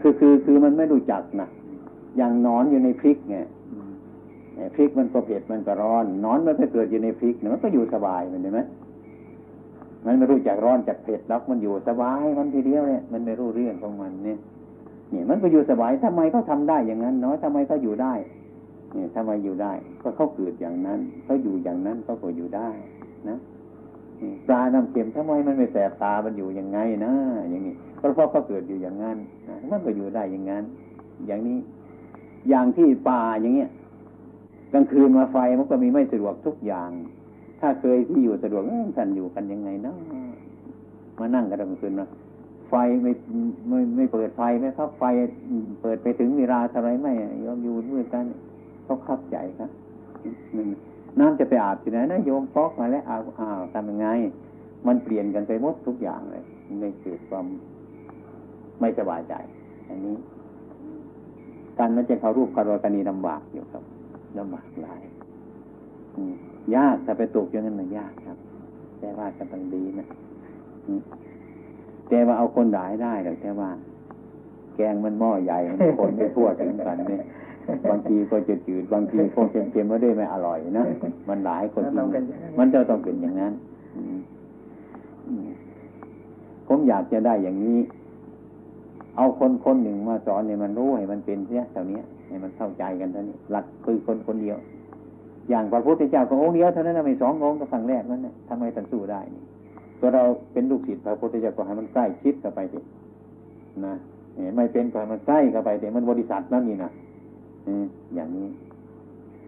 [0.00, 1.48] คือคือคือมันไม่รู้จักนะ
[2.18, 3.38] อย่างหนอนอยู่ในพริกไง
[3.72, 3.90] อืม
[4.56, 8.60] ไอ้พริกมันก็เผ็ดมันก็ร้อนหนอนมันไปเกิดอยู่ในพริกเนี่ยมันก็อยู่สบายมันเห็นไหม
[10.06, 14.38] มันไม่รู้จักร้อนจากเผ็ดแล้วมันอยู่สบายมันทีเดียวเนี่ยมันไม่รู้เรื่องของมันเนี่ย
[15.10, 18.14] เนี่ยมันก็อยู่สบายทำไมเขาทำได้อย่างนั้นเนาะทำไมเขาอยู่ได้
[18.94, 22.68] เนี่ยทำไมอยู่ได้ ก็เขาเกิดอย่างนั้นเขาอยู่อย่างนั้นเขาก็อยู่ได้
[23.28, 23.36] นะ
[24.46, 27.12] ปลาน้ำเค็มทำไมมันไม่แสบตา มันอยู่ยังไงนะ
[27.50, 29.16] อย่างนี้ก็เพราะเขาเกิดอยู่อย่างนั้น
[29.70, 30.64] มันก็อยู่ได้อย่างนั้น
[31.26, 31.58] อย่างนี้
[32.48, 33.70] อย่างที่ป่าอย่างเงี้ย
[34.72, 36.90] กลางคืนมาไฟมันก็มีไม่สะดวกทุกอย่าง
[37.60, 39.96] ถ้าเคยที่อยู่สะดวกเอ้ยท่านอยู่กันยังไงเนาะ
[41.18, 42.08] มานั่งกันกลางคืนนะ
[42.68, 43.12] ไฟไม่
[43.68, 45.04] ไม่ไม่เปิดไฟไหมครับ ไฟ
[45.82, 47.08] เปิดไปถึงเวลาเท่าไรไหม
[47.44, 48.24] ยอมอยู่มืดกัน
[48.84, 49.70] เขาคับใจครับ
[51.18, 54.08] น้ำจะไปอาบที่ไหนนะโยมฟอกมาแล้วอาบอ้าวทำยังไง
[54.86, 56.44] มันเปลี่ยนกันไปหมดทุกอย่างเลย
[56.80, 57.46] ในเกิดความ
[58.80, 59.34] ไม่สบายใจ
[59.88, 60.16] อันนี้
[61.78, 63.82] การมันจะเขารูปคารวกนีลำบากอยู่ครับ
[64.38, 65.02] ลำบากหลาย
[66.16, 66.34] อืม
[66.74, 68.38] ยากถ้าไปตกอย่างนั้นมันยากครับ
[69.00, 70.06] แต่ว่าก็ต้องดีนะ
[70.86, 71.00] อืม
[72.08, 73.70] แต่ว่าเอาคนด่ายได้หรอกแต่ว่า
[74.76, 77.22] แกงมันหม้อใหญ่มันคนไม่ทั่วถึงกันเนี่ย
[77.90, 80.84] บางทีก็จะจืดบางทีคงเค็มๆไม่ได้ไม่อร่อยนะ
[81.28, 82.24] มันหลายคนกิน
[82.58, 83.52] มันจะต้องเป็นอย่างนั้น
[83.96, 84.18] อืม
[85.26, 85.48] อืม
[86.68, 87.78] ผมอยากจะได้อย่างนี้
[89.16, 94.56] เอาคนคนหนึ่งมาสอนเนี่ยมันรู้ให้มันเป็นเสียเท่านี้ให้มันเข้าใจกันเท่านี้หลักคือคนคนเดียว
[95.50, 99.42] อย่างพระพุทธเจ้าก็องค์เดียวเท่านั้นไม่สององค์ก็ฝั่งแรกนั่นนะทำไมท่านสู้ได้นี่
[100.00, 100.22] ตัวเรา
[100.52, 102.78] เป็นลูกศิษย์พระพุทธเจ้าก็ให้มันใกล้ชิดเข้าไปสิ
[103.86, 103.94] นะ
[104.56, 106.90] ไม่เป็นก็ให้มันใกล้เข้าไปสิมันบริษัทนั่นนี่นะ
[107.66, 107.84] อืม
[108.14, 108.48] อย่างนี้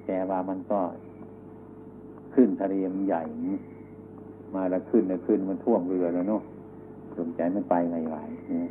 [0.06, 0.80] แต่ว่ามันก็
[2.34, 3.22] ขึ้นทะเลมันใหญ่
[4.54, 6.42] มาแล้วขึ้นแล้วขึ้นมันท่วมเรือแล้วเนาะ
[7.18, 8.16] สนใจไม่ไปไงไหว
[8.48, 8.68] เนี่ย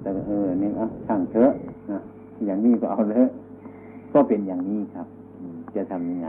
[0.00, 1.52] แต่เออนี่อะช่างเถอะ
[1.90, 1.98] นะ
[2.46, 3.26] อย่างนี้ก็เอาเลย
[4.12, 5.06] ก็เป็นอย่างนี้ครับ
[5.76, 6.28] จะทำยังไง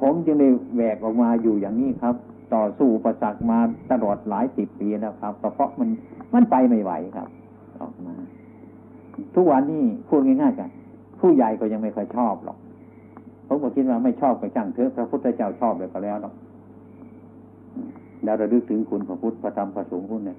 [0.00, 2.14] ผมจึงได้แหวกออกมาอยู่อย่างนี้ครับ
[2.54, 3.58] ต่อสู้ประสักมา
[3.92, 5.88] ตลอดหลายสิบปีแล้วครับเพราะมัน
[6.34, 7.28] มันไปไม่ไหวครับ
[7.80, 8.14] ออกมา
[9.34, 10.70] ทุกวันนี้พูดง่ายๆกัน
[11.20, 12.58] ผู้ใหญ่ก็ยังไม่ค่อยชอบหรอก
[13.46, 16.34] ผมก็คิดว่าไม่ชอบก็ช่างเถอะพระพุทธเจ้าชอบเลยก็แล้วหรอก
[18.24, 20.38] แล้วระลึกถึงคุณพระพุทธพระธรรมพระสงฆ์คุณเนี่ย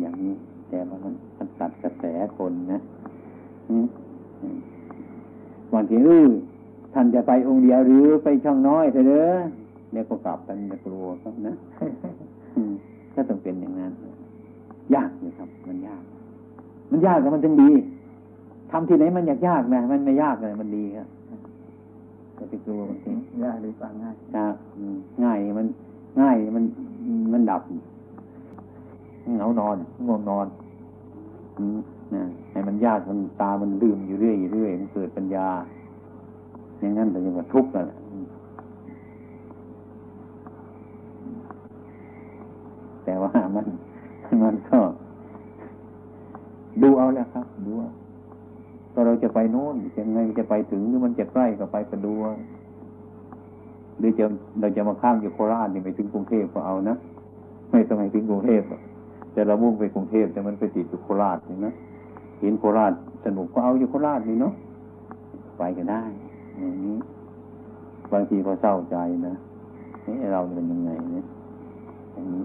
[0.00, 0.32] อย่างนี้
[0.68, 2.04] แต่ว่ามันมันตัดกระแส
[2.36, 2.80] คนนะ
[5.72, 6.28] บางทีเออ
[6.98, 9.28] ท่านจะไปองค์เดียวหรือไปช่องน้อยเถอะเด้อ
[9.92, 11.54] เนี่ยก็กลับกันจะกลัวครับนะ
[12.56, 12.72] อืม
[13.14, 13.92] ก็ต้องเป็นอย่างนั้น
[14.94, 16.02] ยากอยู่ครับ มันยาก
[16.90, 17.70] มันยากแต่มันจึงดี
[18.70, 21.08] ทำที่ไหนมันยากยากนะมันไม่ยากเลยมันดีครับ
[22.38, 23.12] จะไปกลัวมันที
[23.44, 25.66] ยากดีกว่าง่ายครับอืมง่ายมัน
[26.20, 26.64] ง่ายมัน
[27.32, 27.62] มันดับ
[29.22, 29.76] เหงานอน
[30.06, 30.46] ง่วงนอน
[31.58, 31.78] อืม
[32.14, 35.48] นะให้มันยากมันตามันลืมอยู่เรื่อยอยู่เรื่อยมันเกิดปัญญา
[36.80, 37.98] อย่างนั้นแต่ยังว่าทุกข์นั่นแหละ
[43.04, 43.66] แต่ว่ามัน
[44.42, 44.78] มันก็
[46.82, 47.90] ดูเอาแล้วครับ ดูเอา
[48.92, 52.34] ก็เราจะไปโน่นยังไงจะไปถึงหรือมันจะใกล้ก็ไปก็ดูเอา
[53.98, 54.24] หรือจะ
[54.60, 56.96] เราจะมาข้ามอยู่โคราชนี่ไปถึงกรุงเทพก็เอานะ
[57.70, 58.62] ไม่ต้องให้ถึงกรุงเทพ
[59.32, 61.72] แต่เรามุ่งไปกรุงเทพแต่มันไปติดอยู่โคราชนี่นะ
[62.40, 62.92] เห็นโคราช
[63.24, 64.52] สนุกก็เอาอยู่โคราชนี่เนาะ
[65.58, 66.02] ไปกันได้
[66.58, 66.96] อย่างนี้
[68.12, 68.96] บางทีก็เศร้าใจ
[69.26, 69.34] นะ
[70.06, 71.26] นี่เราเป็นยังไงเนี่ย
[72.14, 72.44] อย่างนี้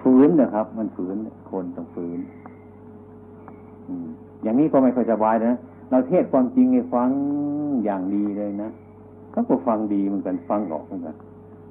[0.00, 1.16] ฝืนนะครับ มันฝืน
[1.50, 2.18] คนต้องฝืน
[3.88, 4.06] อืม
[4.42, 5.54] อย่างนี้ก็ไม่ค่อยสบายนะ
[5.90, 7.10] เราเทศความจริงให้ฟัง
[7.84, 8.70] อย่างดีเลยนะ
[9.32, 11.16] เขาก็ฟังดีเหมือนกันฟังออกเหมือนกัน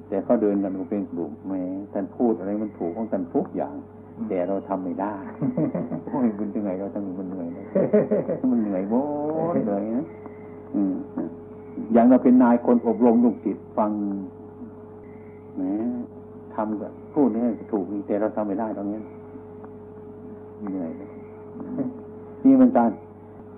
[0.08, 1.62] แต่เขาเดินกันเป็นกลุ่มแหม้
[1.92, 3.74] ท่านพูดอะไรมันถูกของท่านทุกอย่าง
[4.28, 5.14] แต่เราทำไม่ได้
[6.10, 7.64] โอ้ยมันเหนื่อยเราต้องมันเหนื่อยเลย
[8.50, 9.02] มันเหนื่อยโว้
[9.56, 10.04] ยเหนื่อยนะ
[10.74, 11.05] อืมนะ
[11.96, 13.90] อย่างเราเป็นนายคนอบรมลูกศิษย์ฟัง
[15.56, 15.62] แหม
[16.54, 19.00] ทำก็พูดเนี่ยถูกแต่เราทำไม่ได้ตรงนี้
[20.72, 20.90] เหนื่อย
[22.44, 22.90] นี่มันการ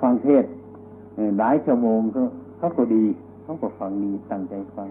[0.01, 0.45] ฟังเทศ
[1.39, 2.23] หลายชั่วโมงก็
[2.59, 3.05] เขาก็ดี
[3.43, 4.89] เขาก็ฟังดีตั้งใจฟัง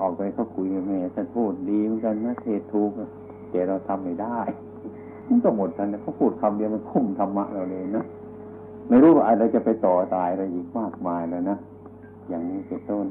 [0.00, 2.90] ออกไปเขาคุยกับแม่ท่านพูดดีเหมือนกันนะเทศถูก
[3.50, 4.38] แต่เราทำไม่ได้
[5.28, 8.04] มันก็หมดกันนะเขาพูดคำเดียวมันคุ้มธรรมะเราเลยนะ
[8.88, 11.58] ไม่รู้ว่าอะไรจะไปต่อตายอะไรอีกมากมายแล้วนะ
[12.28, 13.06] อย่างนี้เป็นต้น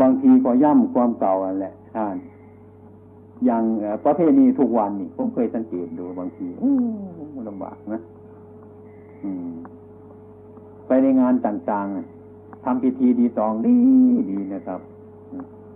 [0.00, 2.16] บางทีก็ย่ำความเก่าอันแหละท่าน
[3.44, 3.64] อย่าง
[4.04, 6.46] ประเพณีทุกวันนี่ผมเคยสังเกตดูบางที
[7.48, 8.00] ลำบากนะ
[10.86, 13.76] ไปในงานต่างๆทำพิธีดีตองดี
[14.30, 14.80] ดีนะครับ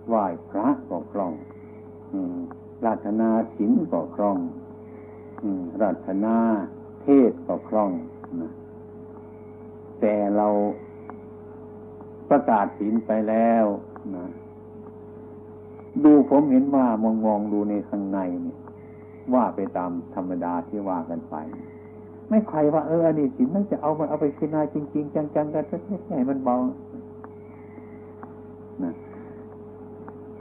[0.07, 1.33] ไหว้พระก็คล่อง
[2.85, 4.37] ราธนาศีลก็คล่อง
[5.81, 6.35] ราธนา
[7.01, 7.91] เทศก็คล่อง
[8.41, 8.51] นะ
[10.01, 10.47] แต่เรา
[12.29, 13.65] ประกาศศีลไปแล้ว
[14.15, 14.25] นะ
[16.03, 18.57] ดูผมเห็นว่ามองมองดูในข้างในเนี่ย
[19.33, 21.35] ว่าไปตามธรรมดาที่ว่ากันไป
[22.29, 26.55] ไม่ใครว่า เอออันนี้ศีลมันจะเอามันเอาไปพิจารณาจริง ๆ จังๆกันไม่ใช่มันเบา
[28.83, 28.93] นะ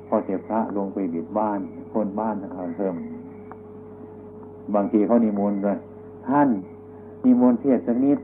[0.08, 1.60] พอเสียพระลงไปบิดบ้าน
[1.92, 2.96] คนบ้านเขาเริ่ม
[4.74, 5.78] บางทีเขานิมนต์เลย
[6.28, 6.48] ท่าน
[7.24, 8.18] นิมนต์เทศน์สักนิด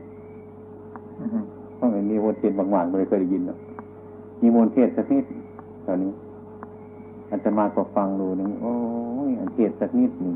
[1.75, 3.57] เพราะไอ้นิมนเทศน์บางๆไม่เคยได้ยินหรอก
[4.41, 5.25] นิมนเทศสักนิด
[5.85, 6.11] ตอนนี้
[7.31, 8.73] อาตมาก็ฟังดูนึงโอ้
[9.29, 10.35] ยอันเทศสักนิดหนึ่ง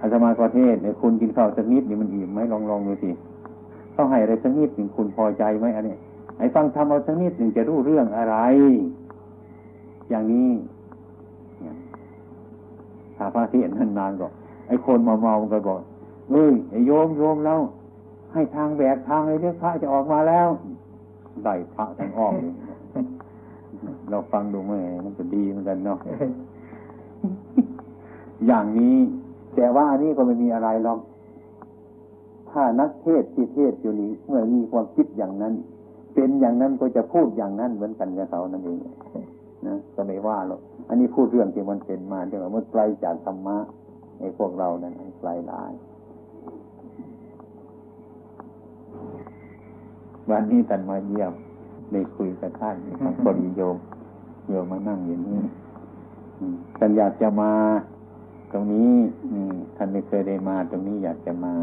[0.00, 3.10] อาตมาก็เทศเนี่ยคุณกินข้าวสักนิดนี่มันอิ่มไหมลองลองดูสิ
[3.96, 5.96] ต้องให้อะไรสักนิดหนึ่งคุณพอใจไหมอันนี้
[6.38, 8.36] ไอ้ฟังทำเอาสักนิดหนึ่งจะรู้เรื่องอะไร
[10.10, 10.50] อย่างนี้
[13.16, 14.26] ถ้าพระเทศน์นานๆก็
[14.68, 15.78] ไอ้คนมาเมาๆก็บอก
[16.30, 17.60] เฮ้ยไอ้โยมโยมแล้ว
[18.32, 20.48] ให้ทางแบกทางเลยเรื่องพระจะออกมาแล้ว
[21.44, 22.34] ได้พระทางอ้อม
[24.10, 24.72] เราฟังดูไหม
[25.04, 25.98] มันก็ดีเหมือนกันเนาะ
[28.46, 28.96] อย่างนี้
[29.56, 30.98] แต่ว่าอันนี้ก็ไม่มีอะไรหรอก
[32.50, 35.54] ถ้านักเทศที่เทศอยู่นี้เมื่อมีความคิดอย่างนั้น
[36.14, 38.78] เป็นอย่างนั้นก็จะพูดอย่างนั้นเหมือนกันกับเขานั่นเอง
[39.66, 43.56] นะก็ไม่ว่าหรอกอันนี้พูดเรื่องที่มันเป็นมาเดี๋ยวามันไกลจากธรรมะ
[44.18, 45.72] ไอ้พวกเรานั้นไกลหลาย
[50.30, 51.32] วันนี้ท่านมาเยี่ยม
[51.92, 53.76] ได้คุยกับท่านนะครับพอดีโยม
[54.48, 55.40] โยมมานั่งอย่างนี้
[56.38, 57.52] อืมท่านอยากจะมา
[58.52, 58.90] ตรงนี้
[59.32, 61.54] อืมท่านไม่เคยได้มา ตรงนี้อยากจะมา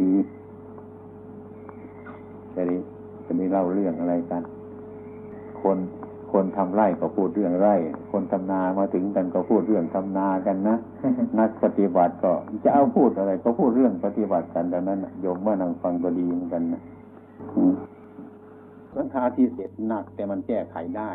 [0.00, 0.14] ดี
[2.54, 2.76] จะได้
[3.24, 4.42] จะได้เล่าเรื่องอะไรกัน
[5.62, 5.78] คน
[6.32, 7.74] คนทำไร่ก็พูดเรื่องไร่
[8.12, 10.76] คนทำนามาถึงกันก็พูดเรื่องทำนากันนะ
[11.38, 12.32] นักปฏิบัติก็
[12.64, 17.03] จะเอาพูดอะไร ก็พูดเรื่องปฏิบัติกันดังนั้นน่ะโยมว่านั่งฟังก็ดีเหมือนกันนะอืม
[18.96, 21.10] ปัญหาที่เสร็จหนัก แต่มันแก้ไขได้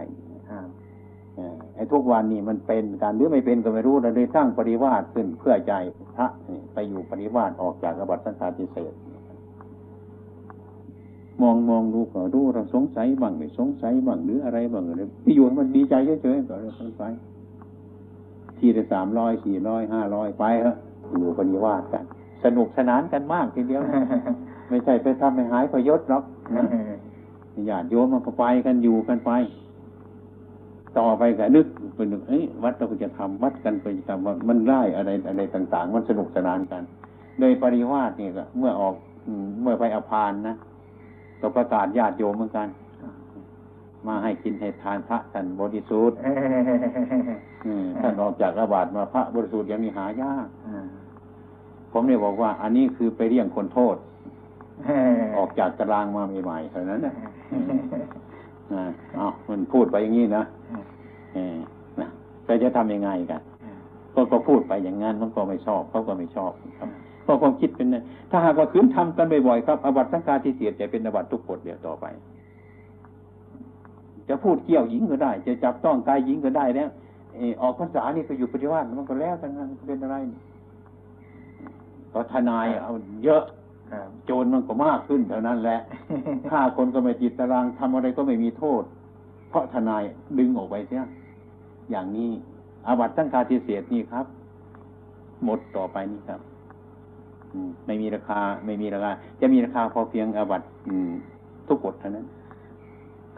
[1.76, 5.74] ไอ้ทุกวันนี้มันเป็นการหรือไม่เป็นก็ไม่รู้เราเลยตั้างปริวาสขึ้นเพื่อใจ
[6.16, 6.28] พระ
[6.74, 8.94] ไปอยู่ปริวาสออกจากอบัติสังฆาทิเศษ
[11.42, 17.12] มองมองดูก็ดูเราสงสัยบ้างไม่สงสัยบ้างหรืออะไรบ้างอะไรที่อยู่มันดีใจเฉยๆก็เลยสงสัย
[18.58, 20.76] ทีละสามร้อยสี่ร้อยห้าร้อยไปฮะ
[21.20, 22.04] อยู่ปฏิวาสกัน
[22.44, 23.82] สนุกสนานกันมากทีเดียว
[24.70, 26.24] ไม่ใช่ไปทำให้หายประยศหรอก
[26.58, 26.64] นะ
[27.70, 29.32] ญาติโยมมันก็ไปกันอยู่กันไป
[30.98, 36.84] ต่อไปก็นึกไปนึกเอ้ยวัดเราจะทำวัดกันไปทำว่ามันได้อะไรอะไรต่าง ๆ มันสนุกสนานกัน
[37.40, 38.96] โดยปริวาสเนี่ยก็เมื่อออก
[39.28, 40.56] อืมเมื่อไปอภานนะ
[41.42, 42.68] ก็ประกาศญาติโยมเหมือนกัน
[44.08, 46.18] มาให้กินให้ทานพระท่านบริสุทธิ์
[47.66, 50.48] อืมท่านออกจากระบาดมาพระบริสุทธิ์ยังมีหายาก
[51.92, 53.96] ผมเนี่ยบอกว่า อันนี้คือไปเรียงคนโทษ
[55.38, 57.14] ออกจากตารางมาใหม่ๆเท่านั้นนะ
[58.74, 58.84] อ่า
[59.16, 60.44] เอามันพูดไปอย่างนี้นะ
[61.34, 61.58] เออ
[62.00, 62.08] นะ
[62.46, 63.42] แต่จะทำยังไงกัน
[64.14, 66.90] ก็ก็พูดไปอย่างนั้นมันก็ไม่ชอบเขาก็ไม่ชอบครับ
[67.26, 72.06] ก็ความคิดเป็นนะถ้าหากว่าคืนทำกันบ่อยๆครับอบัตสังฆาทิเสียจะเป็นอบัตทุกกฎเดียวต่อไป
[74.30, 76.90] จะพูดเกี่ยวหญิงก็ได้ จะจับต้องกายหญิงก็ได้แล้ว
[77.36, 80.40] เออออกภาษานี่ก็อยู่ปฏิวัติมันก็แล้วกันนั้นเป็นอะไรนี่
[82.14, 82.92] ก็ทนายเอา
[83.24, 83.44] เยอะ
[84.26, 85.80] โจรมันก็มากขึ้นเท่านั้นแหละ
[86.50, 88.84] ฆ่าคนก็ไม่จิตตารางทำอะไรก็ไม่มีโทษ
[89.50, 90.04] เพราะทนาย
[90.38, 91.04] ดึงออกไปเสีย
[91.92, 92.30] อย่างนี้
[92.88, 94.26] อาบัตตั้งคาทิเศษนี่ครับ
[95.44, 96.42] หมดต่อไปนี่ครับ
[97.54, 99.12] อืมไม่มีราคา ไม่มีราคา
[99.42, 101.10] จะมีราคาพอเพียงอาบัตอืม
[101.68, 102.26] ทุกกฎเท่านั้น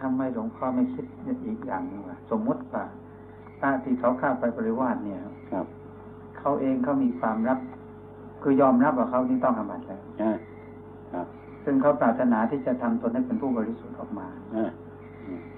[0.01, 1.05] ทำไมหลวงพ่อไม่คิด
[1.47, 2.85] อีกอย่างหนึงว่าสมมุติว่า
[3.59, 5.19] พระที่เขาเข้าไปบริวารเนี่ย
[5.51, 5.65] ครับ
[6.39, 7.59] เขาเองเขามีความรับ
[8.43, 10.37] คือยอมรับว่าเขานี่ต้องอาบัติแล้วอ่า
[11.13, 11.27] ครับ
[11.63, 14.69] ซึ่งเขาปรารถนาที่จะทำตนให้เป็นผู้บริสุทธิ์ออกมาอ่า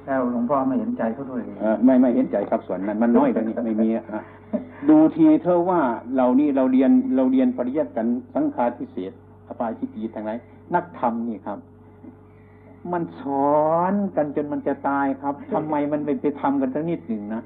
[0.06, 4.04] แล้วหลวงพ่อไม่เห็นใจเขาด้วยเลยเอ่อไม่ไม่เห็นใจครับส่วนนั้น มันน้อยตรงนี้ไม่มีอะ
[4.90, 5.82] ดูทีเธอว่า
[6.16, 9.14] เรานี่เราเรียนเราเรียนปริยัติกันสังฆาทิเศษ
[9.48, 10.32] อปาชิตีทางไหน
[10.76, 11.58] นักธรรมนี่ครับ
[12.92, 13.24] มันส
[13.62, 17.42] อนกันจนมันจะตายครับทำไมมันไม่ไปทำกันสักนิดหนึ่งนะ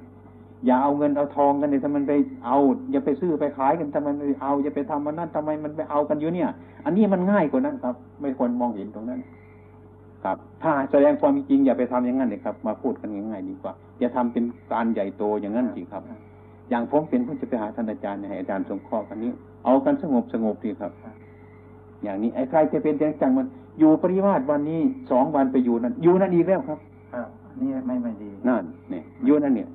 [0.65, 2.13] อย่าเอาเงินเอาทองกันเลยถ้ามันไป
[2.45, 2.57] เอา
[2.91, 6.49] อย่าไปซื้อไปขายกันทำไมมันไปเอาอย่าไปทำมันนั่นทำไมมันไปเอากันอยู่เนี่ย
[6.85, 9.19] อันนี้มันง่ายกว่านั้นครับ ไม่ควรมองเห็นตรงนั้น
[10.23, 14.43] ครับ ถ้าแสดงความจริงอย่าไปทำอย่างนั้นเลยครับ มาพูดกันง่ายๆดีกว่าอย่าทำเป็น
[14.73, 16.03] การใหญ่โตอย่างนั้นสิครับ
[16.69, 19.31] อย่างผมเป็นผู้จะไปหาท่านอาจารย์เนี่ยให้อาจารย์สงเคราะห์กันนี้
[19.65, 20.91] เอากันสงบสงบดีครับ
[22.03, 23.47] อย่างนี้ไอ้ใครจะเป็นจังมัน
[23.79, 24.81] อยู่ปริวาสวันนี้
[25.11, 26.79] สองวันไปอยู่นั่นอยู่นั่นอีกแล้วครับ
[27.13, 27.29] ครับ
[27.61, 29.67] นี่ไม่ไม่ดีนั่นเนี่ยอยู่นั่นเนี่ย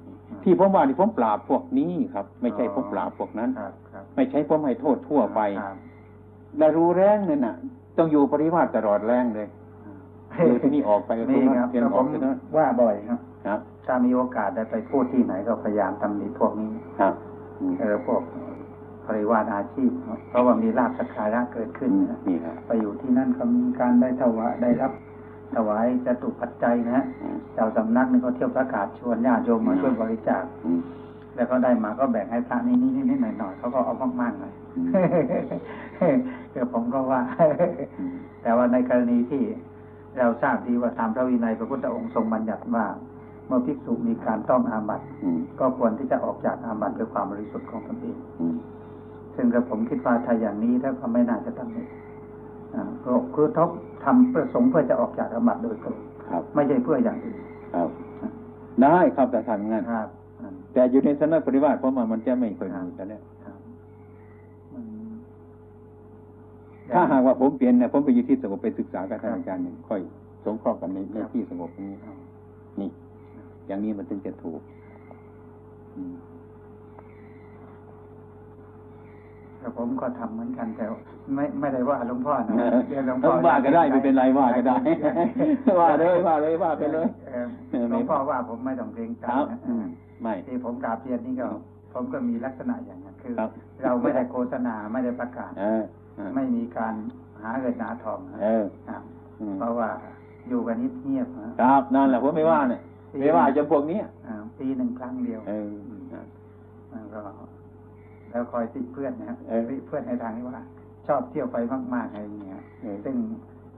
[0.45, 5.77] ที่ผมว่าที่ผมปราบพวกนี้ครับ ไม่ใช่ผมปราบพวกนั้นครับครับไม่ใช่ผมให้โทษทั่วไปครับ
[6.59, 7.57] แต่รู้แรงเนี่ยน่ะ
[7.99, 9.49] ต้องอยู่ปริวาสตลอดแรงเลย
[10.47, 16.71] อยู่ที่นี่ออกไปก็มีตรงนั้นครับเรียนแล้วอผอกมไปนั้นว่าบ่อยครับครับถ้ามีโอกาสได้ไปพูดที่ไหนก็พยายามตำหนิพวกนี้
[17.01, 17.15] ครับ
[17.61, 18.23] อืมเออพวก
[19.07, 24.93] ปริวารอาชีพครับเพราะว่ามีลาภสักการะเกิดขึ้นนะนี่ครับไปอยู่ที่นั่นก็มีการได้ถวายได้รับ
[25.55, 30.81] ถวายจตุปัจจัยนะฮะอืมเจ้าสำนักนี่ก็เที่ยวประกาศชวนญาติโยมมาช่วยบริจาคอืม
[31.37, 34.89] แล้วก็ได้มาก็แบ่งให้พระนี่นี่นี่หน่อยหน่อยๆเขาก็เอามากๆหน่อยอืม
[36.53, 37.21] เดี๋ยวผมก็ว่า
[37.99, 39.43] อืมแต่ว่าในกรณีที่
[40.19, 42.87] เราทราบดีว่าตามพระวินัยพระพุทธองค์ทรงบัญญัติว่า
[43.47, 48.57] เมื่อภิกษุมีการต้องอาบัติอืมก็ควรที่จะออกจากอาบัติด้วยความบริสุทธิ์ของตนเองอืม
[49.35, 52.12] ซึ่งกระผมคิดว่าถ้าอย่างนี้ถ้าก็ไม่น่าจะทำเลยอ่าก็
[53.35, 53.71] คือทบ
[54.05, 55.97] ทำประสงค์เพื่อจะออกจากอาบัติโดยตรง
[56.29, 57.37] ครับไม่ใช่เพื่ออย่างอื่น
[57.75, 57.89] ครับ
[58.83, 60.09] ได้ครับแต่ทำงานครับ
[60.41, 63.59] อ่าแต่อยู่ในสำนักปฏิวัติเพราะว่ามันจะไม่เคยมีกันแล้วครับ
[64.73, 64.85] มัน
[66.95, 70.01] ถ้าหากว่าผมเปลี่ยนเนี่ยผมไปอยู่ที่สงบไปศึกษากับท่านอาจารย์เนี่ยค่อย
[70.45, 71.91] สงเคราะห์กันในในที่สงบนี้
[72.81, 72.91] นี่
[73.67, 74.61] อย่างนี้มันถึงจะถูก
[79.63, 80.85] อืมแต่ผมก็ทำเหมือนกันแต่
[81.35, 82.55] ไม่ไม่ได้ว่าหลวงพ่อนะ
[82.89, 84.79] เดี๋ยวหลวงพ่อว่าก็ได้ไม่เป็นไรว่าก็ได้
[85.79, 89.87] ว่าเลยว่าเลยว่าไปเลยออหลวงพ่อว่าผมไม่ต้องเกรงใจครับนะอืม
[90.23, 91.49] ไม่ที่ผมกราบเรียนนี่ก็
[91.93, 93.51] ผมก็มีลักษณะอย่างนั้นคือครับ
[93.83, 95.83] เราไม่ได้โฆษณาไม่ได้ประกาศเออ
[96.17, 96.95] เออไม่มีการ
[97.43, 99.03] หาเงินหาทองนะเออครับ
[99.41, 99.89] อืมเพราะว่า
[100.49, 102.81] อยู่กันนิดเงียบนะครับนั่นแหละผมไม่ว่าเนี่ย
[103.21, 105.73] ไม่ว่าจะพวกเนี้ยอ่าปีหนึ่งครั้งเดียวเออ
[106.91, 107.21] แล้วก็
[108.33, 110.65] แล้วคอยติเพื่อนนะฮะเออติเพื่อนในทางที่ว่า
[111.07, 111.57] ชอบเที่ยวไป
[111.95, 113.15] มากๆอะไรอย่างเงี้ยเออซึ่ง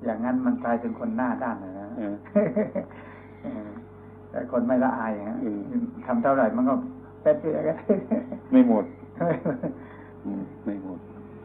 [0.05, 2.14] อย่างนั้นมันกลายเป็นคนหน้าด้านเลยนะเออ
[3.42, 3.68] เออ
[4.30, 5.61] แต่คนไม่ละอายฮะอืม
[6.07, 6.74] ทำเท่าไหร่มันก็
[7.22, 7.76] เป็นไปกัน
[8.52, 8.84] ไม่หมด
[10.24, 10.98] อืมไม่หมด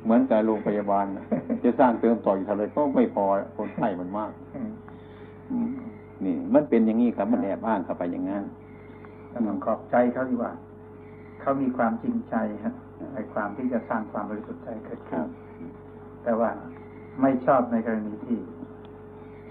[0.04, 1.26] เหมือนกับโรงพยาบาลน่ะ
[1.64, 3.26] จะสร้างเติมต่ออีกเท่าไรก็ไม่พอ
[3.58, 4.32] คนไข้มันมาก
[5.52, 5.70] อืม
[6.26, 8.44] นี่ มันเป็นอย่างนี้ครับ มันแอบอ้างเข้าไปอย่างนั้น
[9.30, 10.54] แล้วต้องขอบใจเขาดีกว่า
[11.42, 12.74] เขามีความจริงใจฮะ
[13.14, 15.28] ในความที่จะสร้างความบริสุทธิ์ใจเกิดคขึ้รันบ
[16.24, 16.50] แต่ว่า
[17.22, 18.38] ไม่ชอบในกรณีที่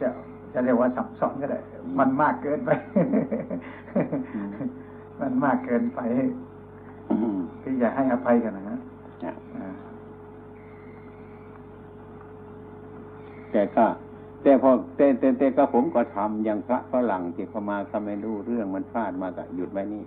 [0.01, 0.09] จะ
[0.53, 1.61] จะเรียกว่าสับสนก็ได้
[1.99, 2.71] มันมากเกินไป
[5.21, 6.01] มันมากเกินไป
[7.11, 8.79] อืมที่จะให้อภัยกันนะฮะ
[9.23, 9.69] ครับอ่า
[13.53, 13.87] แต่ก็
[14.43, 20.03] แต่พอแต่แต่แต่ก็ผมก็ทำอย่างพระฝรั่งที่เขามาก็ไม่รู้เรื่องมันพลาดมาก็หยุดไว้นี่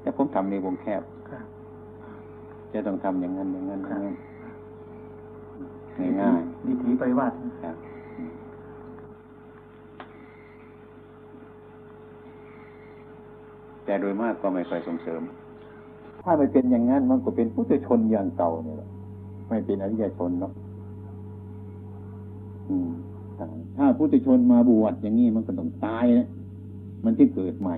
[0.00, 1.46] แต่ผมทำในวงแคบครับ
[2.74, 4.14] จะต้องทำอย่างนั้นอย่างนั้นอย่างนั้น
[6.20, 7.76] ง่ายวิถีปริวัติๆครับ
[8.18, 8.32] อืม
[13.84, 15.22] แต่โดยมากก็ไม่ค่อยส่งเสริม
[16.22, 18.90] ถ้าไม่เป็นอย่างนั้นมันก็เป็นผู้ชนอย่างเก่าเนี่ยแหละ
[19.48, 20.52] ไม่เป็นอริยชนหรอก
[22.68, 22.88] อืม
[23.76, 26.28] ถ้าพุทธชนมาบวชอย่างนี้มันก็ต้องตายนะ
[27.04, 27.76] มันที่เกิดใหม่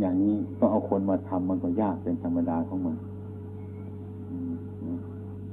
[0.00, 3.13] อย่างนี้ก็เอาคนมาทำมันก็ยากเป็นธรรมดาของมันอืมนะ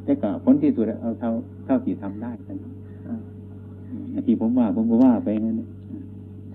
[0.03, 1.31] แต่ก็ผลที่สุดเอาเท่า
[1.65, 2.57] เท่าที่ทำได้กัน
[3.07, 3.15] อ่า
[3.89, 5.67] อืมที่ผมว่าผมก็ว่าไปงั้นนะ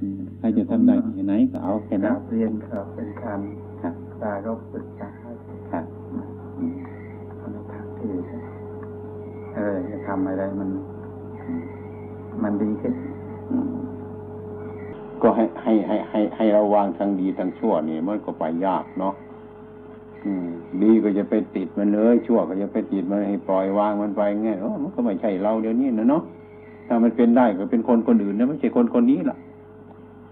[0.00, 0.94] อืมใครจะทำได้
[1.26, 3.40] ไหนก็เอาแค่กนั้รานบเรียนครับเป็นการ
[3.80, 5.08] ครับตารบปรึกษา
[5.70, 5.84] ครับ
[6.58, 6.74] อืม
[7.52, 8.10] ในทางที่
[9.54, 10.70] เออจะทำอะไรมัน
[12.42, 12.94] มันดีขึ้น
[13.50, 13.68] อืม
[15.22, 19.25] ก็ให้ให้ให้ให้ให้ระวังทางดีทางชั่วนี่มันก็ไปยากเนาะอืม
[20.82, 26.22] ดีก็จะไปติดมันเลยชั่วก็จะไปติดมันให้ปล่อยวางมันไปไงโอ้มันก็ไม่ใช่เราเดี๋ยวนี้นะเนาะ
[26.88, 29.36] ถ้ามันเป็นได้ก็เป็นคนคนอื่นนะไม่ใช่คนคนนี้ล่ะ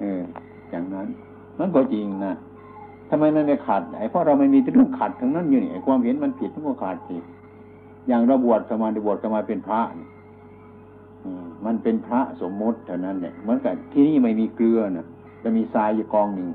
[0.01, 0.23] เออ
[0.71, 1.07] อย่างนั้น
[1.59, 2.35] มันก็จริงนะ
[3.09, 7.17] ทำไมมันไม่ขัดไอ้เพราะเราไม่มีเรื่องขัดทั้งนั้นอยู่นี่ไอ้ความเห็นมันผิดมันก็ขาดสิ
[8.09, 10.07] อย่างเราบวชสมาธิบวชสมาเป็นพระนี่
[11.25, 15.07] อืมมันเป็นพระสมมติเท่านั้นเนี่ยเหมือนกับที่นี่ไม่มีเกลือนะ
[15.43, 16.49] จะมีทรายอยู่กองหนึ่ง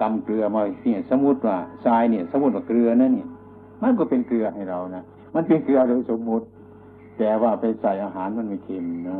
[0.00, 3.28] กำเกลือมาเนี่ยสมมติว่าทรายเนี่ย สมมติว่าเกลือนั่นเนี่ย
[3.82, 5.02] มันก็เป็นเกลือให้เรานะ
[5.34, 6.46] มันเป็นเกลือโดยสมมติ
[7.18, 9.18] แต่ว่าไปใส่อาหารมันไม่เค็มนะ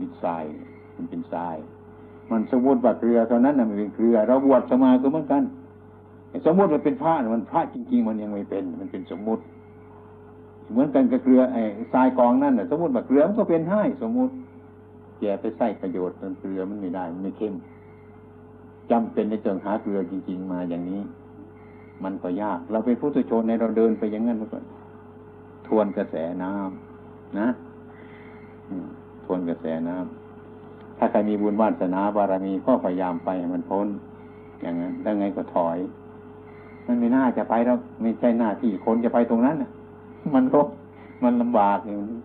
[0.00, 0.44] ดินทราย
[0.96, 1.56] มันเป็นทราย
[2.30, 5.42] มันสมมติว่าเกลือเท่านั้นนะมันเป็นเกลือ เราบวชสมาก็เหมือนกัน
[6.46, 9.42] สมมติว่าเป็นพระมันพระจริง ๆ มันยังไม่เป็น มันเป็นสมมุติ
[10.70, 14.32] เหมือนกันกับเกลือไอ้ทรายกองนั่นน่ะสมมติว่าเกลือมันก็เป็นให้สมมุติ
[15.20, 17.54] แกไปใส่ประโยชน์จนเกลือมันไม่ได้มันไม่เข้ม
[18.92, 21.00] จำเป็นในเจิงหาเกลือจริง ๆ มาอย่างนี้
[22.04, 24.58] มันก็ยาก เราเป็นผู้ตุชนในเราเดินไปอย่างนั้นมันก็
[25.66, 27.48] ทวนกระแสน้ำนะ
[29.24, 33.88] ทวนกระแสน้ำถ้าใครมีบุญวาสนาบารมีก็พยายามไปให้มันพ้น
[34.62, 35.78] อย่างนั้นแล้วไงก็ถอย
[36.86, 39.70] มันไม่น่าจะไปแล้วไม่ใช่หน้าที่คนจะไปตรงนั้นน่ะ
[40.34, 40.68] มันรก
[41.24, 42.18] มันลำบากอย่างนี้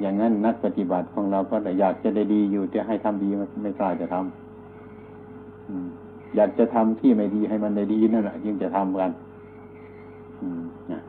[0.00, 3.28] อย่างนั้นนักปฏิบัติของเราก็อยากจะได้ดีอยู่จะให้ทำดี
[3.62, 5.86] ไม่กล้าจะทำอืม
[6.36, 9.10] อยากจะทำที่ไม่ดีให้มันได้ดีนั่นแหละจึงจะทำกัน
[10.40, 11.00] อืมนะ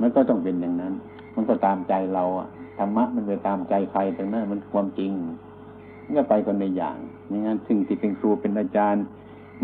[0.00, 0.92] มันก็ต้องเป็นอย่างนั้น
[1.34, 2.48] มันก็ตามใจเราอะ
[2.78, 5.10] ธรรมะมันไปตามใจใครแต่นั้นมันความจริง
[6.04, 6.96] มันก็ไปคนในอย่าง
[7.28, 9.04] อย่างนั้นถึงที่เป็นครูเป็นอาจารย์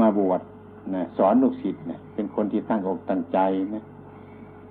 [0.01, 0.41] มาบวช
[0.95, 3.39] นะสอนลูกศิษย์นะเป็นคนที่ตั้งอกตั้งใจ
[3.75, 3.85] นะ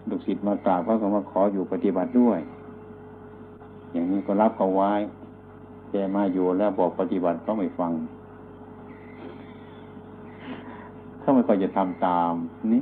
[0.09, 2.39] ลูกศิษย์มากราบเขาก็มาขออยู่ปฏิบัติด้วย
[3.95, 4.91] อย่างนี้ก็รับเขาไว้
[5.91, 7.91] แต่มาอยู่แล้วบอกปฏิบัติก็ไม่ฟัง
[11.19, 12.33] เขาไม่ค่อยจะทำตาม
[12.73, 12.81] นี่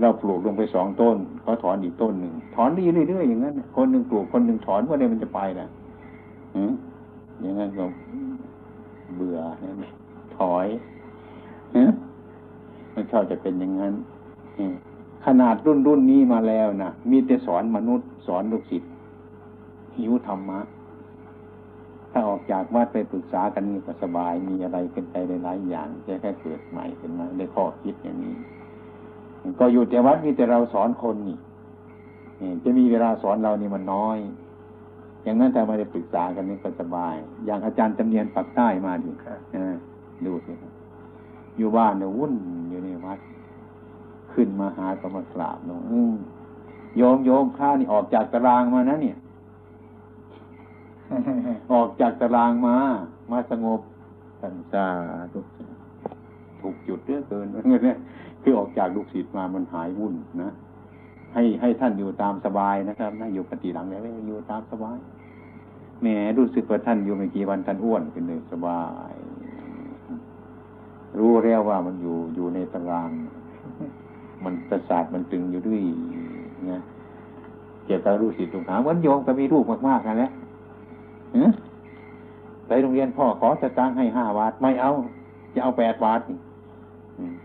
[0.00, 5.68] เราปลูกลงไปสองต้นเขาถอนอีกต้นหนึ่งถอนดีเรื่อยๆอย่างนั้นคนหนึ่งปลูกคนหนึ่งถอนว่าเดี๋ยมันจะไปนะ
[7.40, 7.84] อย่างนั้นก็
[9.16, 9.90] เบื่อนะ
[10.38, 10.66] ถอย
[11.76, 11.84] ฮะ
[12.94, 13.94] มันชอบจะเป็นอย่างนั้น
[15.24, 18.90] ขนาดรุ่นรุ่นนี้มาแล้วนะมีแต่สอนมนุษย์สอนลูกศิษย์
[19.98, 20.60] หิวธรรมะ
[22.12, 25.14] ถ้าออกจากวัดไปปรึกษากันนี่ก็สบายมีอะไรเป็นไป
[25.44, 28.34] หลายอย่างจะแค่เกิดใหม่ขึ้นมาได้ข้อคิดอย่างนี้
[29.60, 31.38] ก็อยู่แต่วัดมีแต่เราสอนคนนี่
[32.64, 34.18] จะมีเวลาสอนเรานี่มันน้อย
[35.22, 37.14] อย่างนั้นถ้าไม่ได้ปรึกษากันนี่ก็สบาย
[37.46, 39.74] อย่างอาจารย์จำเนียนปักใต้มาดิครับเออ
[40.26, 40.52] ดูสิ
[41.58, 42.34] อยู่บ้านเนี่ยวุ่น
[42.70, 43.18] อยู่ในวัด
[44.32, 45.80] ขึ้นมาหาก็มากราบเนาะ
[46.96, 49.16] โยมโยมข้านี่ออกจากตารางมานะเนี่ย
[51.72, 52.76] ออกจากตารางมา
[53.32, 53.80] มาสงบ
[54.42, 54.86] สันซา
[55.32, 55.44] ทุก
[56.60, 57.98] ถูกจุดเรื่อเกินเนี่ย
[58.42, 60.52] คือออกจากลูกศิษย์มามันหายวุ่นนะ
[61.34, 64.98] ให้ให้ท่านอยู่ตามสบายนะครับนะอยู่ปฏิหลังแล้วอยู่ตามสบาย
[66.00, 66.06] แหม
[66.38, 69.14] รู้สึกว่าท่านอยู่ไม่กี่วันท่านอ้วนขึ้นเลยสบาย
[71.18, 73.10] รู้แล้วว่ามันอยู่อยู่ในตาราง
[74.44, 75.80] มันประสาทมันตึงอยู่ด้วย
[76.70, 76.80] นะ
[77.84, 80.30] เกี่ยวกับรู้สิทธิ์ตรงหาวันโยมก็มีรูปมากๆกันแหละ
[82.66, 84.92] ไปโรงเรียนพ่อขอสตางค์ให้ห้าบาทไม่เอา
[85.54, 86.20] จะเอาแปดบาท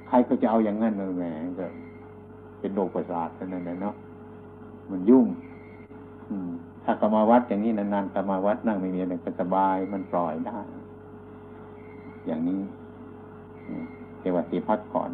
[0.07, 1.23] ใครก็จะเอาอย่างนั้นเลยแหม
[1.59, 1.65] ก็
[2.59, 3.95] เป็นโรคประสาทนั้นแหละเนาะ
[4.91, 5.25] มันยุ่ง
[6.29, 6.49] อืม
[6.83, 10.59] ถ้าก็มาวัดอย่างนี้นานๆก็มาวัดนั่งไม่มีอะไรก็สบายมันปล่อยได้
[12.27, 12.61] อย่างนี้
[14.19, 15.09] เทวติพักก่อน